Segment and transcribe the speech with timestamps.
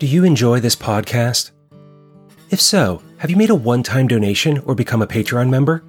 [0.00, 1.50] Do you enjoy this podcast?
[2.48, 5.84] If so, have you made a one time donation or become a Patreon member?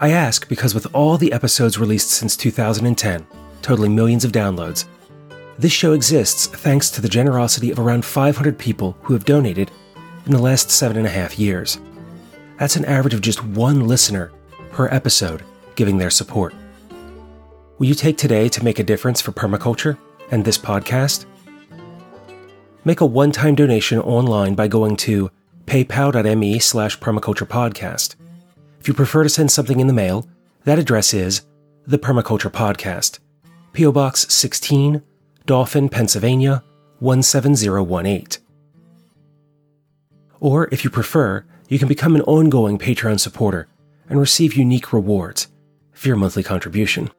[0.00, 3.26] I ask because with all the episodes released since 2010,
[3.60, 4.86] totaling millions of downloads,
[5.58, 9.70] this show exists thanks to the generosity of around 500 people who have donated
[10.24, 11.78] in the last seven and a half years.
[12.58, 14.32] That's an average of just one listener
[14.72, 16.54] per episode giving their support.
[17.76, 19.98] Will you take today to make a difference for permaculture
[20.30, 21.26] and this podcast?
[22.84, 25.30] Make a one time donation online by going to
[25.66, 28.14] paypal.me slash permaculturepodcast.
[28.80, 30.26] If you prefer to send something in the mail,
[30.64, 31.42] that address is
[31.86, 33.18] The Permaculture Podcast,
[33.72, 33.92] P.O.
[33.92, 35.02] Box 16,
[35.46, 36.62] Dauphin, Pennsylvania
[37.00, 38.42] 17018.
[40.40, 43.66] Or, if you prefer, you can become an ongoing Patreon supporter
[44.08, 45.48] and receive unique rewards
[45.92, 47.10] for your monthly contribution.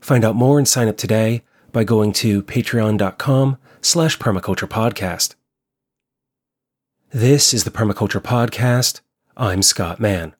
[0.00, 1.42] Find out more and sign up today
[1.74, 5.34] by going to patreon.com slash permaculturepodcast.
[7.10, 9.00] This is the Permaculture Podcast.
[9.36, 10.34] I'm Scott Mann.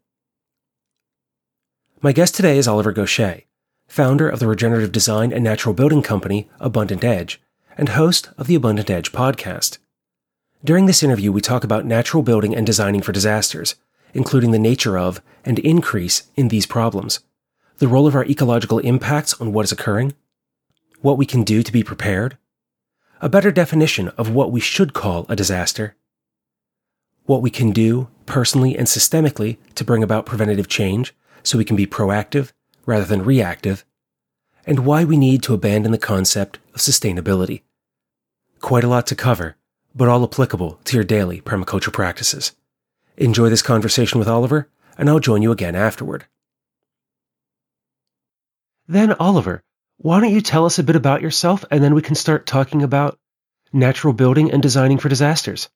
[2.00, 3.44] My guest today is Oliver Goshey,
[3.88, 7.42] founder of the regenerative design and natural building company Abundant Edge,
[7.76, 9.78] and host of the Abundant Edge podcast.
[10.64, 13.74] During this interview, we talk about natural building and designing for disasters,
[14.12, 17.20] including the nature of and increase in these problems,
[17.78, 20.14] the role of our ecological impacts on what is occurring,
[21.04, 22.38] what we can do to be prepared,
[23.20, 25.94] a better definition of what we should call a disaster,
[27.26, 31.76] what we can do personally and systemically to bring about preventative change so we can
[31.76, 32.52] be proactive
[32.86, 33.84] rather than reactive,
[34.66, 37.60] and why we need to abandon the concept of sustainability.
[38.62, 39.56] Quite a lot to cover,
[39.94, 42.52] but all applicable to your daily permaculture practices.
[43.18, 46.24] Enjoy this conversation with Oliver, and I'll join you again afterward.
[48.88, 49.62] Then, Oliver,
[50.04, 52.82] why don't you tell us a bit about yourself and then we can start talking
[52.82, 53.18] about
[53.72, 55.70] natural building and designing for disasters?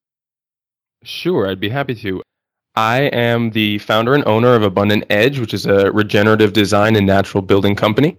[1.02, 2.20] Sure, I'd be happy to.
[2.76, 7.06] I am the founder and owner of Abundant Edge, which is a regenerative design and
[7.06, 8.18] natural building company.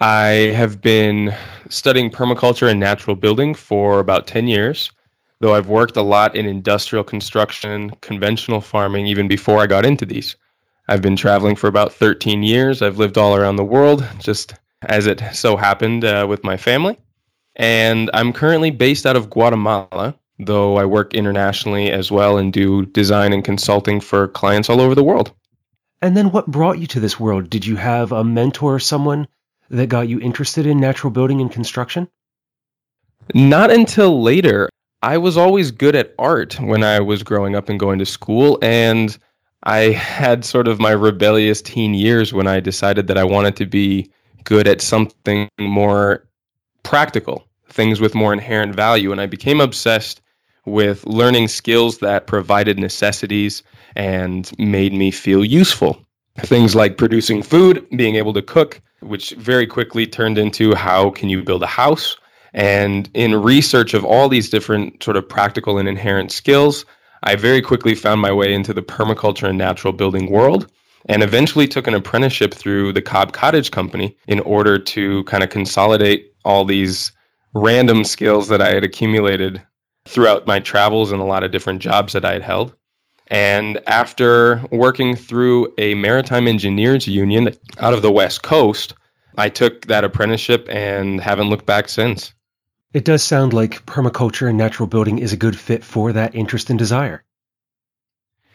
[0.00, 1.32] I have been
[1.68, 4.90] studying permaculture and natural building for about 10 years,
[5.38, 10.04] though I've worked a lot in industrial construction, conventional farming, even before I got into
[10.04, 10.34] these.
[10.88, 12.82] I've been traveling for about 13 years.
[12.82, 16.98] I've lived all around the world, just as it so happened uh, with my family.
[17.56, 22.86] And I'm currently based out of Guatemala, though I work internationally as well and do
[22.86, 25.32] design and consulting for clients all over the world.
[26.02, 27.50] And then what brought you to this world?
[27.50, 29.28] Did you have a mentor or someone
[29.68, 32.08] that got you interested in natural building and construction?
[33.34, 34.68] Not until later.
[35.02, 38.58] I was always good at art when I was growing up and going to school,
[38.60, 39.16] and
[39.62, 43.66] I had sort of my rebellious teen years when I decided that I wanted to
[43.66, 44.10] be
[44.44, 46.26] good at something more
[46.82, 49.12] practical, things with more inherent value.
[49.12, 50.20] And I became obsessed
[50.66, 53.62] with learning skills that provided necessities
[53.96, 56.04] and made me feel useful.
[56.38, 61.28] Things like producing food, being able to cook, which very quickly turned into how can
[61.28, 62.16] you build a house.
[62.52, 66.84] And in research of all these different sort of practical and inherent skills,
[67.22, 70.70] I very quickly found my way into the permaculture and natural building world
[71.06, 75.50] and eventually took an apprenticeship through the Cob Cottage Company in order to kind of
[75.50, 77.12] consolidate all these
[77.54, 79.62] random skills that I had accumulated
[80.06, 82.74] throughout my travels and a lot of different jobs that I had held.
[83.28, 88.94] And after working through a maritime engineers union out of the West Coast,
[89.38, 92.32] I took that apprenticeship and haven't looked back since.
[92.92, 96.70] It does sound like permaculture and natural building is a good fit for that interest
[96.70, 97.22] and desire.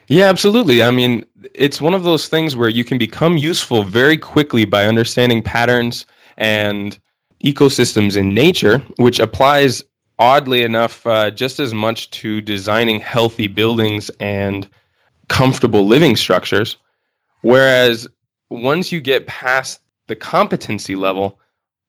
[0.07, 0.83] Yeah, absolutely.
[0.83, 4.85] I mean, it's one of those things where you can become useful very quickly by
[4.85, 6.05] understanding patterns
[6.37, 6.97] and
[7.43, 9.83] ecosystems in nature, which applies
[10.17, 14.69] oddly enough uh, just as much to designing healthy buildings and
[15.27, 16.77] comfortable living structures.
[17.41, 18.07] Whereas
[18.49, 21.39] once you get past the competency level,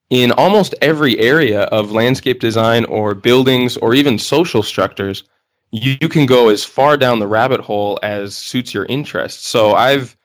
[0.09, 5.23] in almost every area of landscape design or buildings or even social structures,
[5.71, 9.45] you, you can go as far down the rabbit hole as suits your interest.
[9.45, 10.15] So I've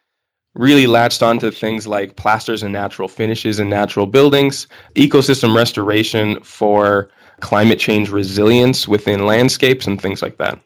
[0.55, 7.09] really latched onto things like plasters and natural finishes and natural buildings, ecosystem restoration for
[7.41, 10.61] climate change resilience within landscapes and things like that.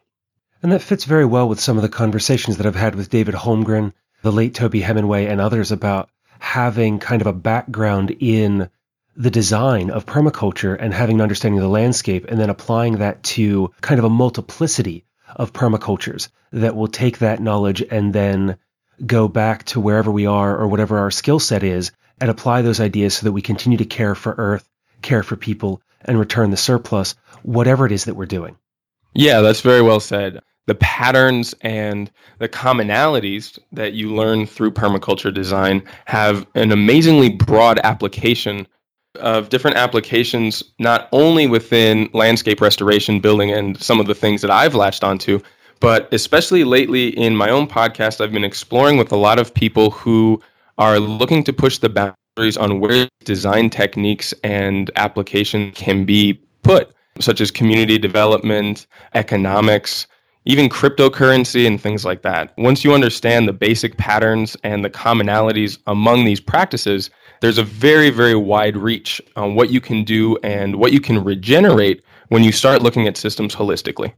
[0.62, 3.34] And that fits very well with some of the conversations that I've had with David
[3.34, 3.92] Holmgren,
[4.22, 8.68] the late Toby Hemenway, and others about having kind of a background in
[9.16, 13.22] the design of permaculture and having an understanding of the landscape and then applying that
[13.22, 15.04] to kind of a multiplicity
[15.34, 18.56] of permacultures that will take that knowledge and then
[19.04, 22.80] go back to wherever we are or whatever our skill set is and apply those
[22.80, 24.68] ideas so that we continue to care for earth,
[25.02, 28.56] care for people, and return the surplus, whatever it is that we're doing.
[29.14, 30.40] Yeah, that's very well said.
[30.66, 37.78] The patterns and the commonalities that you learn through permaculture design have an amazingly broad
[37.82, 38.66] application
[39.16, 44.50] of different applications, not only within landscape restoration, building, and some of the things that
[44.50, 45.40] I've latched onto,
[45.80, 49.90] but especially lately in my own podcast, I've been exploring with a lot of people
[49.90, 50.40] who
[50.78, 56.92] are looking to push the boundaries on where design techniques and application can be put,
[57.20, 60.06] such as community development, economics,
[60.46, 62.54] even cryptocurrency and things like that.
[62.56, 67.10] Once you understand the basic patterns and the commonalities among these practices,
[67.40, 71.22] there's a very, very wide reach on what you can do and what you can
[71.22, 74.12] regenerate when you start looking at systems holistically.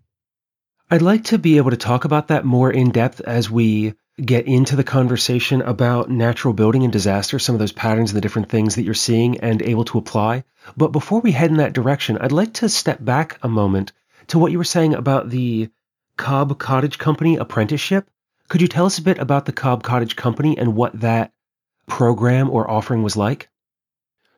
[0.91, 3.95] I'd like to be able to talk about that more in depth as we
[4.25, 8.21] get into the conversation about natural building and disaster, some of those patterns and the
[8.23, 10.45] different things that you're seeing and able to apply.
[10.77, 13.93] But before we head in that direction, I'd like to step back a moment
[14.29, 15.69] to what you were saying about the
[16.17, 18.09] Cob Cottage Company apprenticeship.
[18.49, 21.33] Could you tell us a bit about the Cob Cottage Company and what that
[21.89, 23.49] program or offering was like?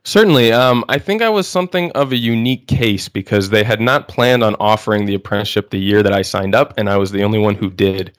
[0.05, 0.53] Certainly.
[0.53, 4.43] Um, I think I was something of a unique case because they had not planned
[4.43, 7.39] on offering the apprenticeship the year that I signed up, and I was the only
[7.39, 8.17] one who did.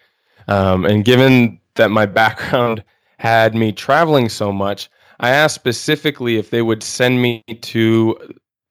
[0.47, 2.83] Um, and given that my background
[3.17, 4.89] had me traveling so much,
[5.19, 8.17] I asked specifically if they would send me to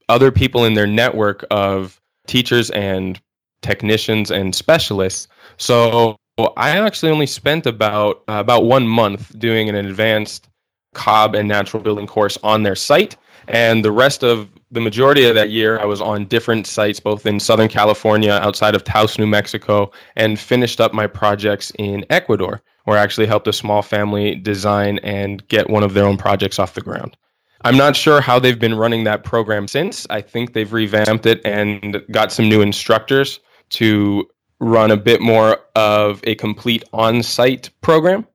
[0.09, 3.21] other people in their network of teachers and
[3.63, 5.29] technicians and specialists.
[5.57, 6.17] So
[6.57, 10.49] I actually only spent about uh, about one month doing an advanced
[10.95, 13.17] Cob and natural building course on their site.
[13.49, 17.27] And the rest of the majority of that year, I was on different sites, both
[17.27, 22.63] in Southern California, outside of Taos, New Mexico, and finished up my projects in Ecuador,
[22.85, 26.59] where I actually helped a small family design and get one of their own projects
[26.59, 27.17] off the ground.
[27.63, 30.07] I'm not sure how they've been running that program since.
[30.09, 33.41] I think they've revamped it and got some new instructors
[33.71, 34.29] to
[34.61, 38.27] run a bit more of a complete on site program.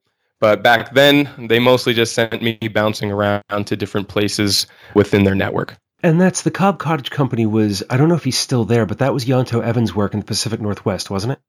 [0.45, 5.33] But back then, they mostly just sent me bouncing around to different places within their
[5.33, 5.75] network.
[6.03, 8.99] And that's the Cob Cottage Company was, I don't know if he's still there, but
[8.99, 11.39] that was Ianto Evans' work in the Pacific Northwest, wasn't it?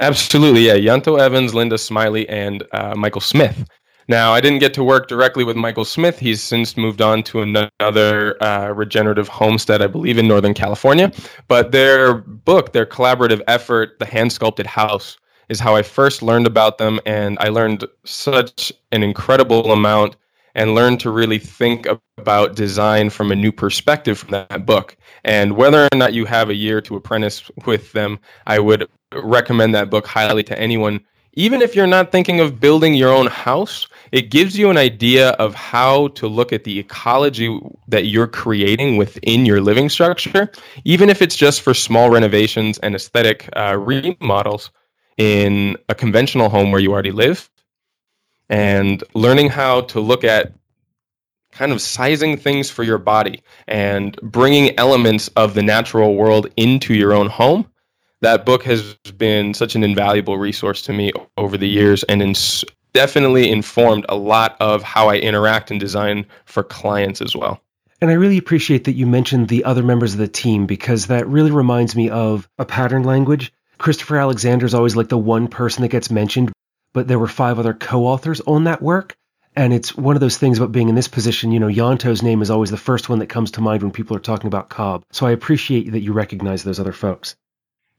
[0.00, 0.74] Absolutely, yeah.
[0.74, 3.64] Ianto Evans, Linda Smiley, and uh, Michael Smith.
[4.08, 6.18] Now, I didn't get to work directly with Michael Smith.
[6.18, 11.12] He's since moved on to another uh, regenerative homestead, I believe, in Northern California.
[11.46, 15.16] But their book, their collaborative effort, The Hand Sculpted House,
[15.48, 17.00] is how I first learned about them.
[17.06, 20.16] And I learned such an incredible amount
[20.54, 21.86] and learned to really think
[22.16, 24.96] about design from a new perspective from that book.
[25.24, 29.74] And whether or not you have a year to apprentice with them, I would recommend
[29.74, 31.00] that book highly to anyone
[31.38, 35.30] even if you're not thinking of building your own house, it gives you an idea
[35.32, 40.50] of how to look at the ecology that you're creating within your living structure,
[40.84, 44.70] even if it's just for small renovations and aesthetic uh, remodels
[45.18, 47.50] in a conventional home where you already live.
[48.48, 50.54] And learning how to look at
[51.52, 56.94] kind of sizing things for your body and bringing elements of the natural world into
[56.94, 57.66] your own home
[58.20, 62.64] that book has been such an invaluable resource to me over the years and ins-
[62.92, 67.60] definitely informed a lot of how I interact and design for clients as well.
[68.00, 71.26] And I really appreciate that you mentioned the other members of the team because that
[71.26, 73.52] really reminds me of a pattern language.
[73.78, 76.52] Christopher Alexander is always like the one person that gets mentioned,
[76.92, 79.14] but there were five other co authors on that work.
[79.56, 81.50] And it's one of those things about being in this position.
[81.50, 84.16] You know, Ianto's name is always the first one that comes to mind when people
[84.16, 85.02] are talking about Cob.
[85.10, 87.34] So I appreciate that you recognize those other folks.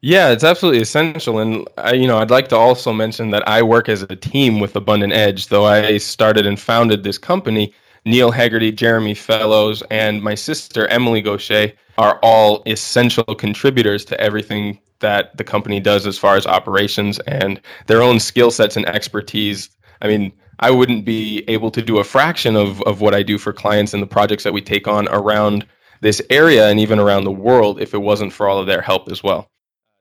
[0.02, 1.40] Yeah, it's absolutely essential.
[1.40, 4.62] And, I, you know, I'd like to also mention that I work as a team
[4.62, 7.74] with Abundant Edge, though I started and founded this company.
[8.06, 14.80] Neil Haggerty, Jeremy Fellows, and my sister, Emily Goshey, are all essential contributors to everything
[15.00, 19.70] that the company does as far as operations and their own skill sets and expertise.
[20.02, 23.38] I mean, I wouldn't be able to do a fraction of, of what I do
[23.38, 25.66] for clients and the projects that we take on around
[26.02, 29.10] this area and even around the world if it wasn't for all of their help
[29.12, 29.50] as well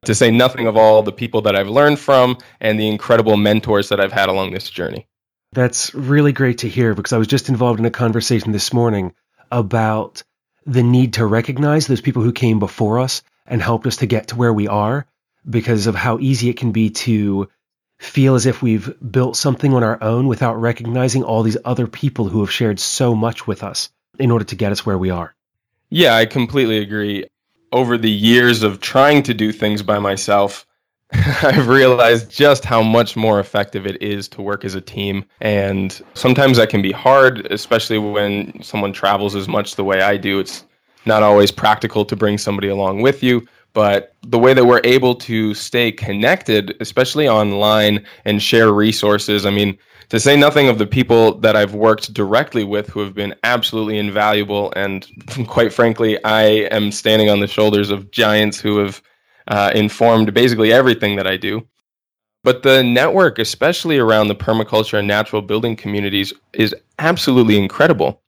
[0.05, 3.89] to say nothing of all the people that I've learned from and the incredible mentors
[3.89, 5.07] that I've had along this journey.
[5.53, 9.15] That's really great to hear because I was just involved in a conversation this morning
[9.51, 10.23] about
[10.67, 14.29] the need to recognize those people who came before us and helped us to get
[14.29, 15.07] to where we are
[15.49, 17.49] because of how easy it can be to
[17.99, 22.29] feel as if we've built something on our own without recognizing all these other people
[22.29, 25.35] who have shared so much with us in order to get us where we are.
[25.91, 27.25] Yeah, I completely agree
[27.73, 30.67] over the years of trying to do things by myself,
[31.13, 35.25] I've realized just how much more effective it is to work as a team.
[35.41, 40.19] And sometimes that can be hard, especially when someone travels as much the way I
[40.19, 40.39] do.
[40.39, 40.65] It's
[41.07, 43.47] not always practical to bring somebody along with you.
[43.75, 49.47] but the way that we're able to stay connected, especially online, and share resources.
[49.47, 49.79] I mean,
[50.09, 53.99] to say nothing of the people that I've worked directly with who have been absolutely
[53.99, 54.73] invaluable.
[54.75, 55.07] And
[55.47, 59.03] quite frankly, I am standing on the shoulders of giants who have
[59.49, 61.67] uh, informed basically everything that I do.
[62.45, 68.23] But the network, especially around the permaculture and natural building communities, is absolutely incredible.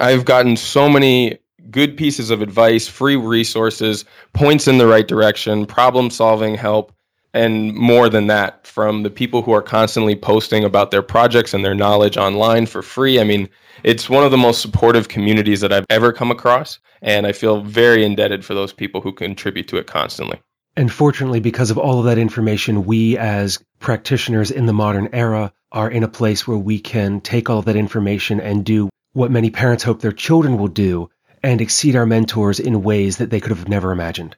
[0.00, 1.38] I've gotten so many
[1.70, 6.92] good pieces of advice, free resources, points in the right direction, problem solving help,
[7.32, 11.64] and more than that from the people who are constantly posting about their projects and
[11.64, 13.20] their knowledge online for free.
[13.20, 13.48] I mean,
[13.82, 17.60] it's one of the most supportive communities that I've ever come across, and I feel
[17.60, 20.40] very indebted for those people who contribute to it constantly.
[20.76, 25.52] And fortunately, because of all of that information, we as practitioners in the modern era
[25.72, 29.50] are in a place where we can take all that information and do what many
[29.50, 31.08] parents hope their children will do
[31.44, 34.34] and exceed our mentors in ways that they could have never imagined.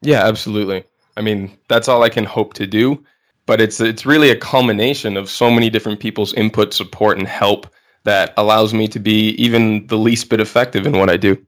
[0.00, 0.84] Yeah, absolutely.
[1.18, 3.04] I mean, that's all I can hope to do,
[3.44, 7.66] but it's it's really a culmination of so many different people's input, support and help
[8.04, 11.44] that allows me to be even the least bit effective in what I do.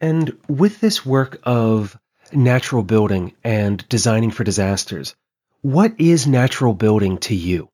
[0.00, 1.98] And with this work of
[2.32, 5.14] natural building and designing for disasters,
[5.60, 7.68] what is natural building to you?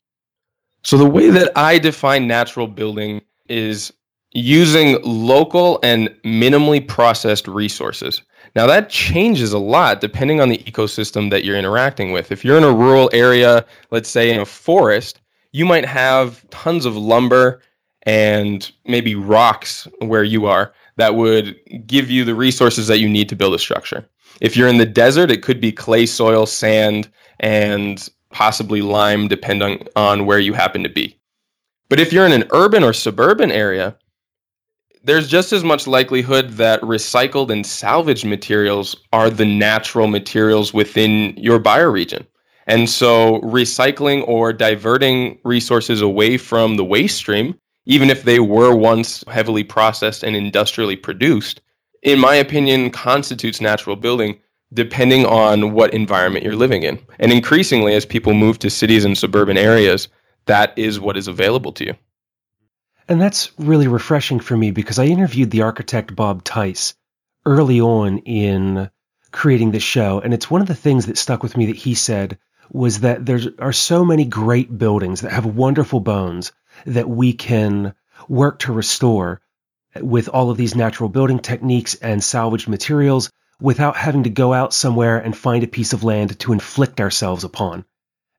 [0.82, 3.92] So the way that I define natural building is
[4.36, 8.20] using local and minimally processed resources.
[8.54, 12.30] Now, that changes a lot depending on the ecosystem that you're interacting with.
[12.30, 15.20] If you're in a rural area, let's say in a forest,
[15.52, 17.62] you might have tons of lumber
[18.02, 23.28] and maybe rocks where you are that would give you the resources that you need
[23.30, 24.06] to build a structure.
[24.42, 27.08] If you're in the desert, it could be clay soil, sand,
[27.40, 31.18] and possibly lime, depending on where you happen to be.
[31.88, 33.96] But if you're in an urban or suburban area,
[35.06, 41.32] there's just as much likelihood that recycled and salvaged materials are the natural materials within
[41.36, 42.26] your bioregion.
[42.66, 48.74] And so recycling or diverting resources away from the waste stream, even if they were
[48.74, 51.60] once heavily processed and industrially produced,
[52.02, 54.40] in my opinion, constitutes natural building
[54.72, 56.98] depending on what environment you're living in.
[57.20, 60.08] And increasingly, as people move to cities and suburban areas,
[60.46, 61.94] that is what is available to you.
[63.08, 66.94] And that's really refreshing for me because I interviewed the architect Bob Theis
[67.44, 68.90] early on in
[69.30, 70.20] creating this show.
[70.20, 72.38] And it's one of the things that stuck with me that he said
[72.70, 76.52] was that there are so many great buildings that have wonderful bones
[76.84, 77.94] that we can
[78.28, 79.40] work to restore
[80.00, 84.74] with all of these natural building techniques and salvaged materials without having to go out
[84.74, 87.84] somewhere and find a piece of land to inflict ourselves upon.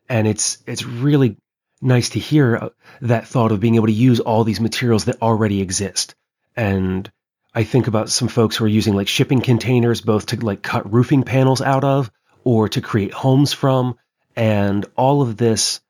[0.10, 1.38] And it's, it's really
[1.82, 2.70] nice to hear uh,
[3.02, 6.16] that thought of being able to use all these materials that already exist.
[6.56, 7.10] And
[7.54, 10.92] I think about some folks who are using like shipping containers, both to like cut
[10.92, 12.12] roofing panels out of
[12.44, 13.98] or to create homes from.
[14.36, 15.82] And all of this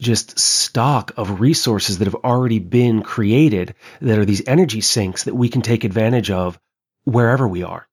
[0.00, 5.34] just stock of resources that have already been created that are these energy sinks that
[5.34, 6.58] we can take advantage of
[7.04, 7.86] wherever we are.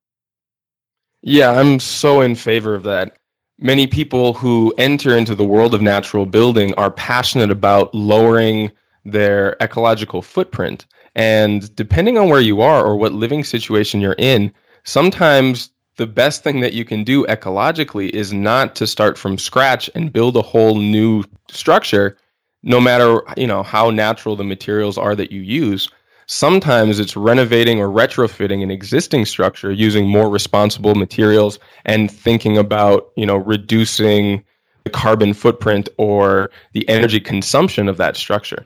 [1.22, 3.16] Yeah, I'm so in favor of that
[3.60, 8.72] many people who enter into the world of natural building are passionate about lowering
[9.04, 10.86] their ecological footprint.
[11.14, 14.52] And depending on where you are or what living situation you're in,
[14.84, 19.90] sometimes the best thing that you can do ecologically is not to start from scratch
[19.94, 22.16] and build a whole new structure
[22.62, 25.88] no matter you know how natural the materials are that you use
[26.32, 33.10] Sometimes it's renovating or retrofitting an existing structure using more responsible materials and thinking about,
[33.16, 34.44] you know, reducing
[34.84, 38.64] the carbon footprint or the energy consumption of that structure.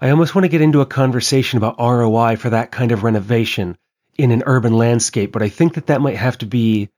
[0.00, 3.78] I almost want to get into a conversation about ROI for that kind of renovation
[4.18, 6.88] in an urban landscape, but I think that that might have to be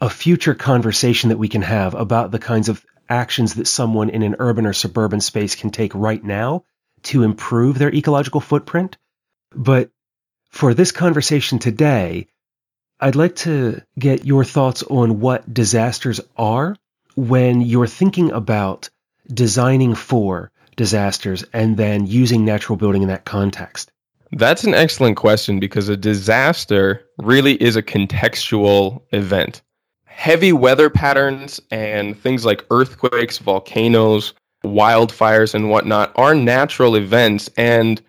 [0.00, 4.22] a future conversation that we can have about the kinds of actions that someone in
[4.22, 6.64] an urban or suburban space can take right now
[7.04, 8.98] to improve their ecological footprint.
[9.54, 9.90] But
[10.50, 12.28] for this conversation today,
[13.00, 16.76] I'd like to get your thoughts on what disasters are
[17.16, 18.90] when you're thinking about
[19.32, 23.90] designing for disasters and then using natural building in that context.
[24.32, 29.62] That's an excellent question because a disaster really is a contextual event.
[30.04, 37.48] Heavy weather patterns and things like earthquakes, volcanoes, wildfires, and whatnot are natural events.
[37.56, 38.00] And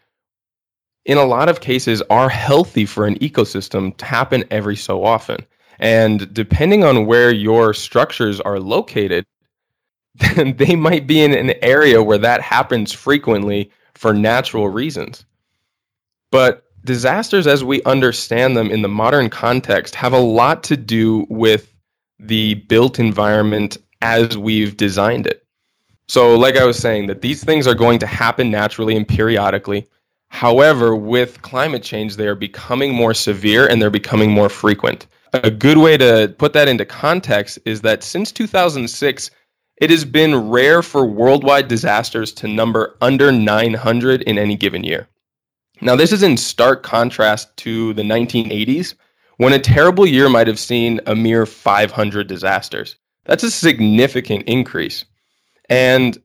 [1.05, 5.46] in a lot of cases are healthy for an ecosystem to happen every so often.
[5.79, 9.25] And depending on where your structures are located,
[10.15, 15.25] then they might be in an area where that happens frequently for natural reasons.
[16.31, 21.25] But disasters as we understand them in the modern context have a lot to do
[21.29, 21.74] with
[22.20, 25.46] the built environment as we've designed it.
[26.08, 29.88] So, like I was saying, that these things are going to happen naturally and periodically.
[30.31, 35.05] However, with climate change, they are becoming more severe and they're becoming more frequent.
[35.33, 39.29] A good way to put that into context is that since 2006,
[39.77, 45.09] it has been rare for worldwide disasters to number under 900 in any given year.
[45.81, 48.95] Now, this is in stark contrast to the 1980s,
[49.38, 52.95] when a terrible year might have seen a mere 500 disasters.
[53.25, 55.03] That's a significant increase.
[55.69, 56.17] And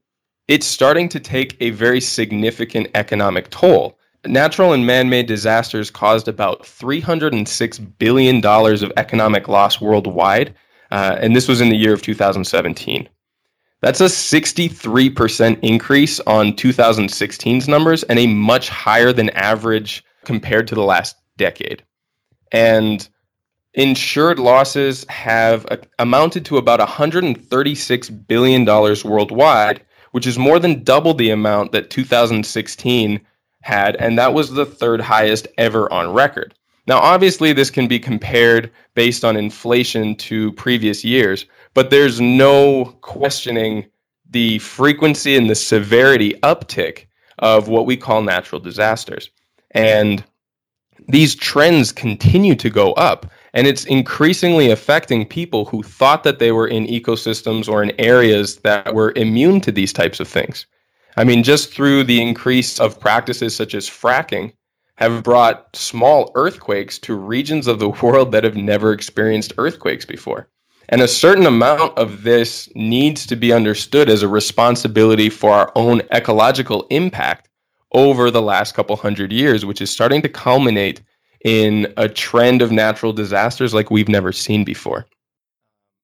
[0.48, 3.98] it's starting to take a very significant economic toll.
[4.24, 10.54] Natural and man made disasters caused about $306 billion of economic loss worldwide,
[10.90, 13.08] uh, and this was in the year of 2017.
[13.82, 20.74] That's a 63% increase on 2016's numbers and a much higher than average compared to
[20.74, 21.84] the last decade.
[22.52, 23.06] And
[23.74, 25.66] insured losses have
[25.98, 29.85] amounted to about $136 billion worldwide,
[30.16, 33.20] which is more than double the amount that 2016
[33.60, 36.54] had, and that was the third highest ever on record.
[36.86, 41.44] Now, obviously, this can be compared based on inflation to previous years,
[41.74, 43.84] but there's no questioning
[44.30, 47.08] the frequency and the severity uptick
[47.40, 49.28] of what we call natural disasters.
[49.72, 50.24] And
[51.08, 56.52] these trends continue to go up, and it's increasingly affecting people who thought that they
[56.52, 60.66] were in ecosystems or in areas that were immune to these types of things.
[61.16, 64.52] I mean, just through the increase of practices such as fracking,
[64.96, 70.48] have brought small earthquakes to regions of the world that have never experienced earthquakes before.
[70.90, 75.72] And a certain amount of this needs to be understood as a responsibility for our
[75.74, 77.48] own ecological impact
[77.92, 81.00] over the last couple hundred years, which is starting to culminate
[81.46, 85.06] in a trend of natural disasters like we've never seen before.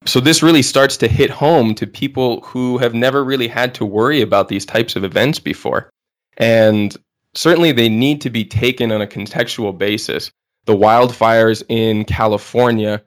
[0.07, 3.85] So, this really starts to hit home to people who have never really had to
[3.85, 5.91] worry about these types of events before.
[6.39, 6.97] And
[7.35, 10.31] certainly, they need to be taken on a contextual basis.
[10.67, 13.03] The wildfires in California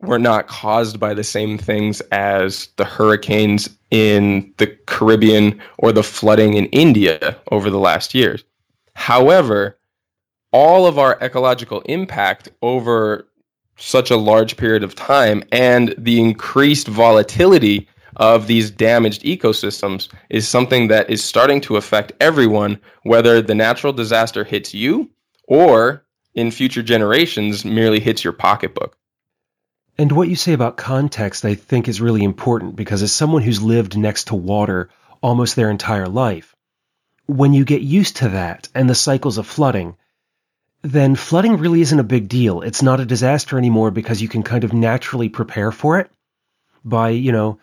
[0.00, 6.02] were not caused by the same things as the hurricanes in the Caribbean or the
[6.02, 8.44] flooding in India over the last years.
[8.94, 9.78] However,
[10.54, 13.26] all of our ecological impact over
[13.76, 20.46] such a large period of time and the increased volatility of these damaged ecosystems is
[20.46, 25.10] something that is starting to affect everyone, whether the natural disaster hits you
[25.48, 26.04] or
[26.36, 28.96] in future generations merely hits your pocketbook.
[29.98, 33.60] And what you say about context, I think, is really important because as someone who's
[33.60, 34.88] lived next to water
[35.20, 36.54] almost their entire life,
[37.26, 39.96] when you get used to that and the cycles of flooding,
[40.84, 42.60] then flooding really isn't a big deal.
[42.60, 46.10] It's not a disaster anymore because you can kind of naturally prepare for it
[46.84, 47.58] by, you know,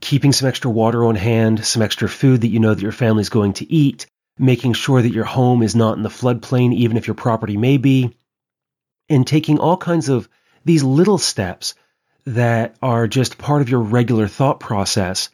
[0.00, 3.30] keeping some extra water on hand, some extra food that you know that your family's
[3.30, 4.06] going to eat,
[4.38, 7.78] making sure that your home is not in the floodplain, even if your property may
[7.78, 8.16] be,
[9.08, 10.28] and taking all kinds of
[10.64, 11.74] these little steps
[12.26, 15.30] that are just part of your regular thought process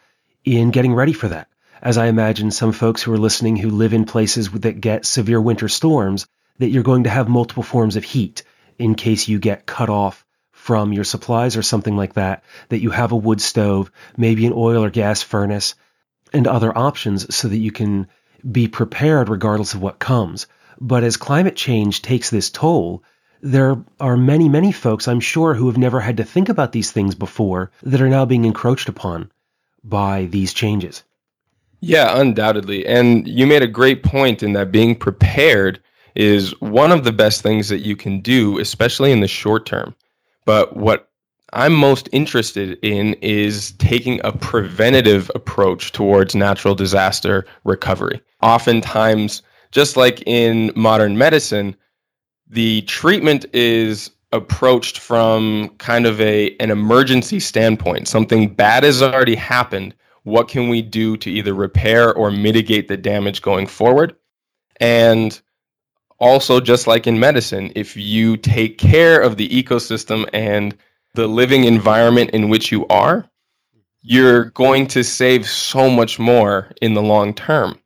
[0.46, 1.48] in getting ready for that.
[1.82, 5.40] As I imagine some folks who are listening who live in places that get severe
[5.40, 6.26] winter storms,
[6.62, 8.44] that you're going to have multiple forms of heat
[8.78, 12.90] in case you get cut off from your supplies or something like that, that you
[12.90, 15.74] have a wood stove, maybe an oil or gas furnace,
[16.32, 18.06] and other options so that you can
[18.48, 20.46] be prepared regardless of what comes.
[20.80, 23.02] But as climate change takes this toll,
[23.40, 26.92] there are many, many folks, I'm sure, who have never had to think about these
[26.92, 29.32] things before that are now being encroached upon
[29.82, 31.02] by these changes.
[31.80, 32.86] Yeah, undoubtedly.
[32.86, 35.80] And you made a great point in that being prepared
[36.14, 39.94] is one of the best things that you can do, especially in the short term.
[40.44, 41.08] But what
[41.52, 48.20] I'm most interested in is taking a preventative approach towards natural disaster recovery.
[48.40, 51.76] Oftentimes, just like in modern medicine,
[52.48, 58.08] the treatment is approached from kind of a an emergency standpoint.
[58.08, 59.94] Something bad has already happened.
[60.24, 64.14] What can we do to either repair or mitigate the damage going forward?
[64.80, 65.40] And
[66.22, 70.74] also just like in medicine, if you take care of the ecosystem and
[71.14, 73.28] the living environment in which you are,
[74.02, 77.78] you're going to save so much more in the long term.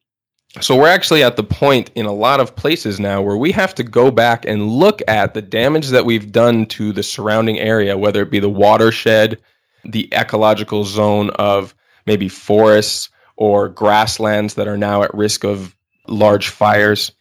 [0.60, 3.74] So we're actually at the point in a lot of places now where we have
[3.74, 7.98] to go back and look at the damage that we've done to the surrounding area,
[7.98, 9.38] whether it be the watershed,
[9.84, 11.74] the ecological zone of
[12.06, 15.74] maybe forests or grasslands that are now at risk of
[16.06, 17.12] large fires.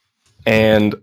[0.45, 0.95] And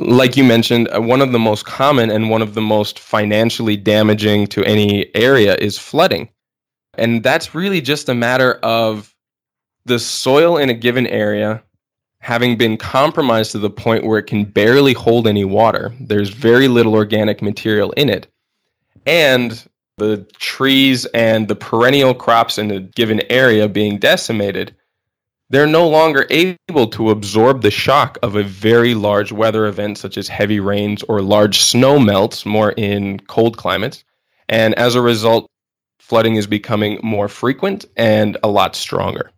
[0.00, 3.76] like you mentioned, uh, one of the most common and one of the most financially
[3.76, 6.28] damaging to any area is flooding.
[6.94, 9.14] And that's really just a matter of
[9.84, 11.62] the soil in a given area
[12.20, 15.94] having been compromised to the point where it can barely hold any water.
[16.00, 18.26] There's very little organic material in it.
[19.06, 24.74] And the trees and the perennial crops in a given area being decimated,
[25.50, 30.16] they're no longer able to absorb the shock of a very large weather event such
[30.16, 34.04] as heavy rains or large snow melts more in cold climates.
[34.48, 35.48] And as a result,
[35.98, 39.32] flooding is becoming more frequent and a lot stronger.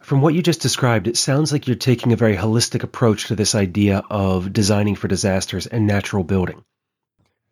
[0.00, 3.34] From what you just described, it sounds like you're taking a very holistic approach to
[3.34, 6.62] this idea of designing for disasters and natural building.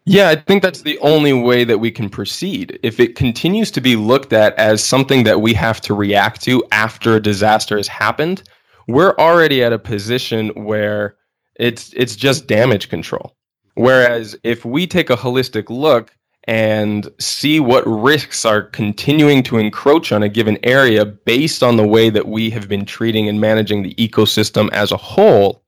[0.09, 2.79] Yeah, I think that's the only way that we can proceed.
[2.85, 6.64] If it continues to be looked at as something that we have to react to
[6.71, 8.45] after a disaster has happened,
[8.87, 11.16] we're already at a position where
[11.57, 13.37] it's it's just damage control.
[13.75, 16.12] Whereas if we take a holistic look
[16.45, 21.87] and see what risks are continuing to encroach on a given area based on the
[21.87, 25.64] way that we have been treating and managing the ecosystem as a whole,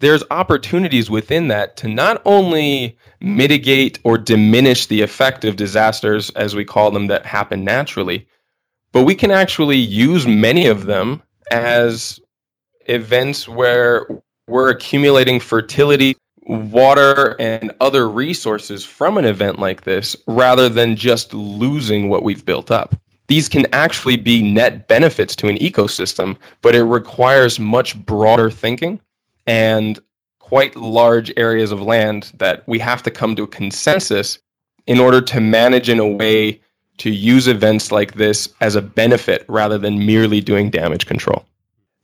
[0.00, 6.54] there's opportunities within that to not only mitigate or diminish the effect of disasters, as
[6.54, 8.26] we call them, that happen naturally,
[8.92, 12.20] but we can actually use many of them as
[12.86, 14.06] events where
[14.46, 21.34] we're accumulating fertility water and other resources from an event like this rather than just
[21.34, 22.94] losing what we've built up.
[23.26, 28.98] These can actually be net benefits to an ecosystem, but it requires much broader thinking
[29.48, 29.98] and
[30.38, 34.38] quite large areas of land that we have to come to a consensus
[34.86, 36.60] in order to manage in a way
[36.98, 41.46] to use events like this as a benefit rather than merely doing damage control.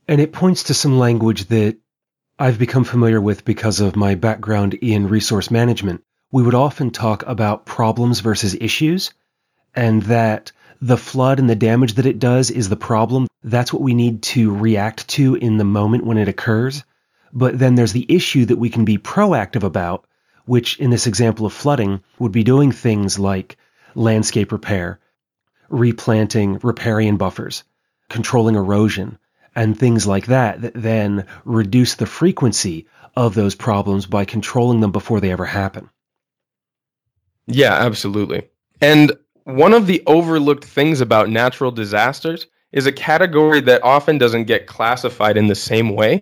[0.07, 1.77] And it points to some language that
[2.39, 6.03] I've become familiar with because of my background in resource management.
[6.31, 9.13] We would often talk about problems versus issues,
[9.73, 13.27] and that the flood and the damage that it does is the problem.
[13.43, 16.83] That's what we need to react to in the moment when it occurs.
[17.35, 20.07] But then there's the issue that we can be proactive about,
[20.45, 23.57] which in this example of flooding would be doing things like
[23.93, 24.99] landscape repair,
[25.69, 27.65] replanting riparian buffers,
[28.09, 29.19] controlling erosion,
[29.53, 34.91] and things like that that then reduce the frequency of those problems by controlling them
[34.91, 35.89] before they ever happen.
[37.47, 38.49] Yeah, absolutely.
[38.81, 39.11] And
[39.43, 44.67] one of the overlooked things about natural disasters is a category that often doesn't get
[44.67, 46.21] classified in the same way.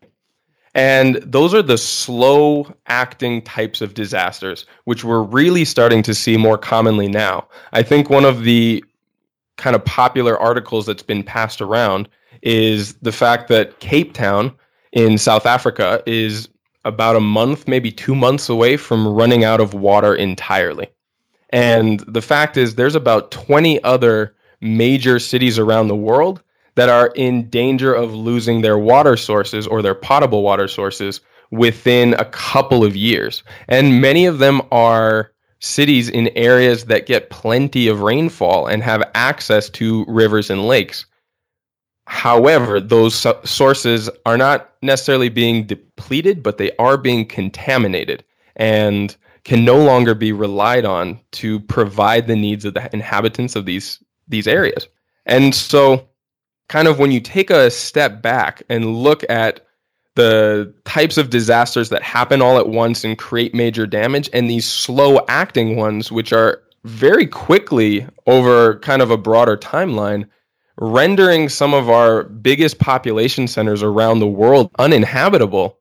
[0.75, 6.35] And those are the slow acting types of disasters, which we're really starting to see
[6.35, 7.47] more commonly now.
[7.73, 8.83] I think one of the
[9.57, 12.09] kind of popular articles that's been passed around
[12.41, 14.51] is the fact that Cape Town
[14.93, 16.49] in South Africa is
[16.85, 20.87] about a month, maybe two months away from running out of water entirely.
[21.51, 26.41] And the fact is, there's about 20 other major cities around the world
[26.75, 32.13] that are in danger of losing their water sources or their potable water sources within
[32.15, 33.43] a couple of years.
[33.67, 39.09] And many of them are cities in areas that get plenty of rainfall and have
[39.13, 41.05] access to rivers and lakes.
[42.05, 48.25] However, those sources are not necessarily being depleted, but they are being contaminated
[48.57, 53.65] and can no longer be relied on to provide the needs of the inhabitants of
[53.65, 54.87] these these areas.
[55.25, 56.07] And so
[56.73, 59.59] kind of when you take a step back and look at
[60.15, 64.67] the types of disasters that happen all at once and create major damage and these
[64.67, 70.27] slow acting ones which are very quickly over kind of a broader timeline
[70.77, 75.77] rendering some of our biggest population centers around the world uninhabitable,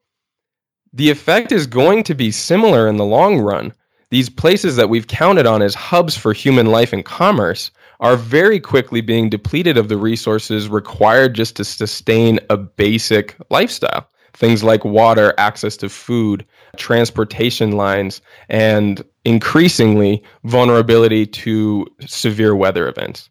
[0.92, 3.72] the effect is going to be similar in the long run.
[4.10, 7.70] These places that we've counted on as hubs for human life and commerce
[8.02, 14.06] are very quickly being depleted of the resources required just to sustain a basic lifestyle.
[14.34, 16.44] Things like water, access to food,
[16.76, 23.30] transportation lines, and increasingly vulnerability to severe weather events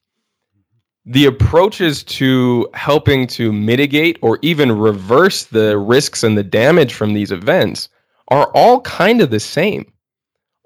[1.05, 7.13] the approaches to helping to mitigate or even reverse the risks and the damage from
[7.13, 7.89] these events
[8.27, 9.90] are all kind of the same.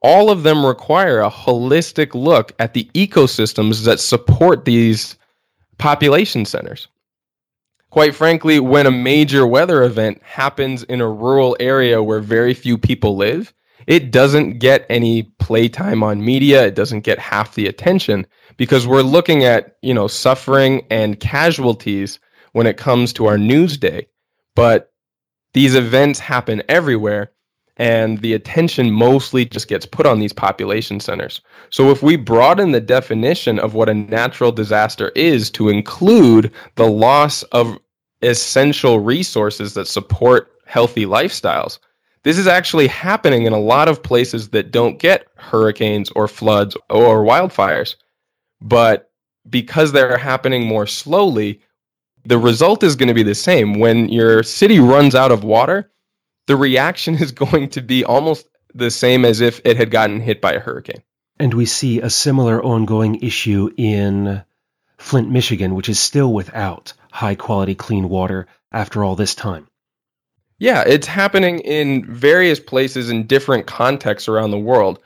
[0.01, 5.15] All of them require a holistic look at the ecosystems that support these
[5.77, 6.87] population centers.
[7.89, 12.77] Quite frankly, when a major weather event happens in a rural area where very few
[12.77, 13.53] people live,
[13.87, 18.27] it doesn't get any playtime on media, it doesn't get half the attention
[18.57, 22.19] because we're looking at, you know, suffering and casualties
[22.53, 24.07] when it comes to our news day.
[24.55, 24.91] But
[25.53, 27.31] these events happen everywhere.
[27.77, 31.41] And the attention mostly just gets put on these population centers.
[31.69, 36.89] So if we broaden the definition of what a natural disaster is to include the
[36.89, 37.77] loss of
[38.21, 41.79] essential resources that support healthy lifestyles,
[42.23, 46.75] this is actually happening in a lot of places that don't get hurricanes or floods
[46.89, 47.95] or wildfires.
[48.61, 49.11] But
[49.49, 51.61] because they're happening more slowly,
[52.23, 53.79] the result is going to be the same.
[53.79, 55.91] When your city runs out of water,
[56.47, 60.41] the reaction is going to be almost the same as if it had gotten hit
[60.41, 61.01] by a hurricane.
[61.39, 64.43] And we see a similar ongoing issue in
[64.97, 69.67] Flint, Michigan, which is still without high quality clean water after all this time.
[70.57, 74.99] Yeah, it's happening in various places in different contexts around the world.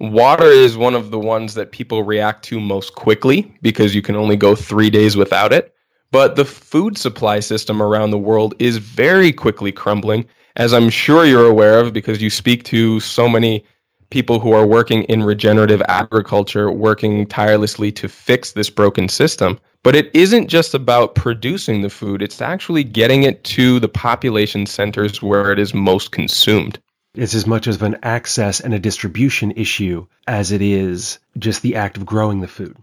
[0.00, 4.16] Water is one of the ones that people react to most quickly because you can
[4.16, 5.74] only go three days without it.
[6.10, 10.26] But the food supply system around the world is very quickly crumbling
[10.58, 13.64] as I'm sure you're aware of because you speak to so many
[14.10, 19.58] people who are working in regenerative agriculture, working tirelessly to fix this broken system.
[19.84, 24.66] But it isn't just about producing the food, it's actually getting it to the population
[24.66, 26.80] centers where it is most consumed.
[27.14, 31.76] It's as much of an access and a distribution issue as it is just the
[31.76, 32.76] act of growing the food.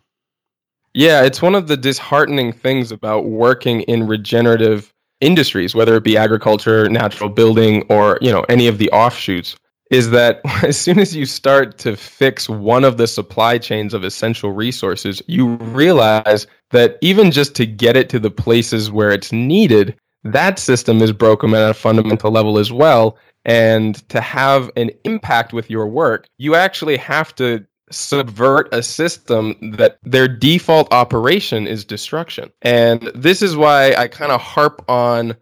[0.93, 4.93] Yeah, it's one of the disheartening things about working in regenerative
[5.25, 9.55] industries, whether it be agriculture, natural building, or you know any of the offshoots,
[9.91, 14.03] is that as soon as you start to fix one of the supply chains of
[14.03, 19.31] essential resources, you realize that even just to get it to the places where it's
[19.31, 23.17] needed, that system is broken at a fundamental level as well.
[23.45, 29.55] And to have an impact with your work, you actually have to subvert a system
[29.77, 32.51] that their default operation is destruction.
[32.61, 35.35] And this is why I kind of harp on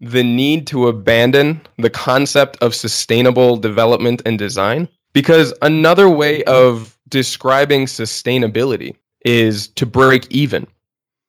[0.00, 6.98] the need to abandon the concept of sustainable development and design because another way of
[7.08, 10.66] describing sustainability is to break even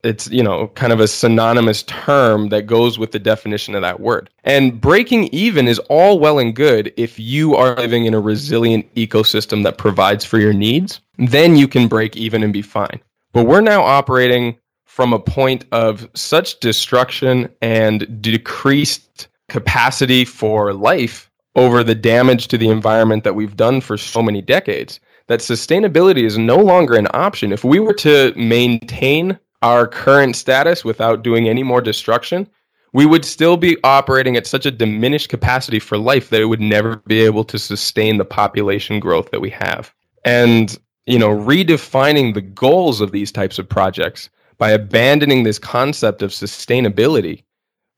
[0.02, 4.00] it's you know kind of a synonymous term that goes with the definition of that
[4.00, 4.30] word.
[4.44, 8.92] And breaking even is all well and good if you are living in a resilient
[8.94, 11.00] ecosystem that provides for your needs.
[11.18, 13.00] Then you can break even and be fine.
[13.32, 21.30] But we're now operating from a point of such destruction and decreased capacity for life
[21.54, 26.24] over the damage to the environment that we've done for so many decades that sustainability
[26.24, 27.52] is no longer an option.
[27.52, 32.48] If we were to maintain our current status without doing any more destruction,
[32.92, 36.60] we would still be operating at such a diminished capacity for life that it would
[36.60, 39.94] never be able to sustain the population growth that we have.
[40.24, 46.22] And, you know, redefining the goals of these types of projects by abandoning this concept
[46.22, 47.44] of sustainability,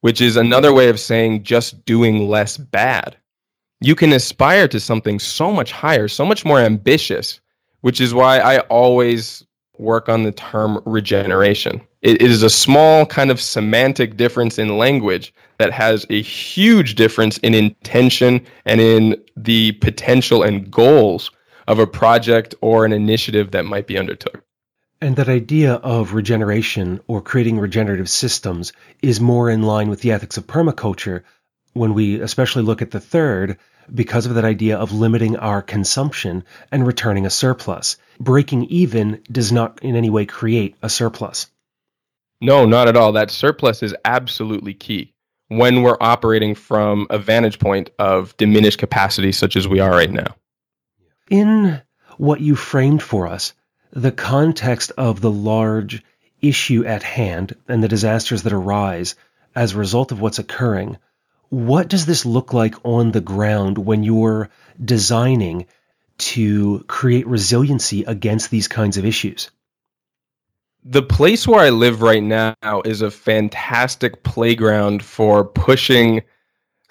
[0.02, 3.16] which is another way of saying just doing less bad.
[3.80, 7.40] You can aspire to something so much higher, so much more ambitious,
[7.80, 9.44] which is why I always
[9.78, 11.80] work on the term regeneration.
[12.02, 17.38] It is a small kind of semantic difference in language that has a huge difference
[17.38, 21.30] in intention and in the potential and goals
[21.66, 24.42] of a project or an initiative that might be undertook.
[25.00, 30.12] And that idea of regeneration or creating regenerative systems is more in line with the
[30.12, 31.22] ethics of permaculture
[31.72, 33.58] when we especially look at the third
[33.92, 37.96] because of that idea of limiting our consumption and returning a surplus.
[38.20, 41.48] Breaking even does not in any way create a surplus.
[42.40, 43.12] No, not at all.
[43.12, 45.14] That surplus is absolutely key
[45.48, 50.10] when we're operating from a vantage point of diminished capacity, such as we are right
[50.10, 50.36] now.
[51.30, 51.80] In
[52.16, 53.52] what you framed for us,
[53.92, 56.02] the context of the large
[56.40, 59.14] issue at hand and the disasters that arise
[59.54, 60.98] as a result of what's occurring,
[61.48, 64.50] what does this look like on the ground when you're
[64.84, 65.66] designing
[66.18, 69.50] to create resiliency against these kinds of issues?
[70.84, 76.22] The place where I live right now is a fantastic playground for pushing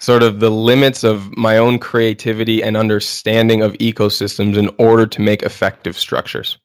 [0.00, 5.20] sort of the limits of my own creativity and understanding of ecosystems in order to
[5.20, 6.58] make effective structures.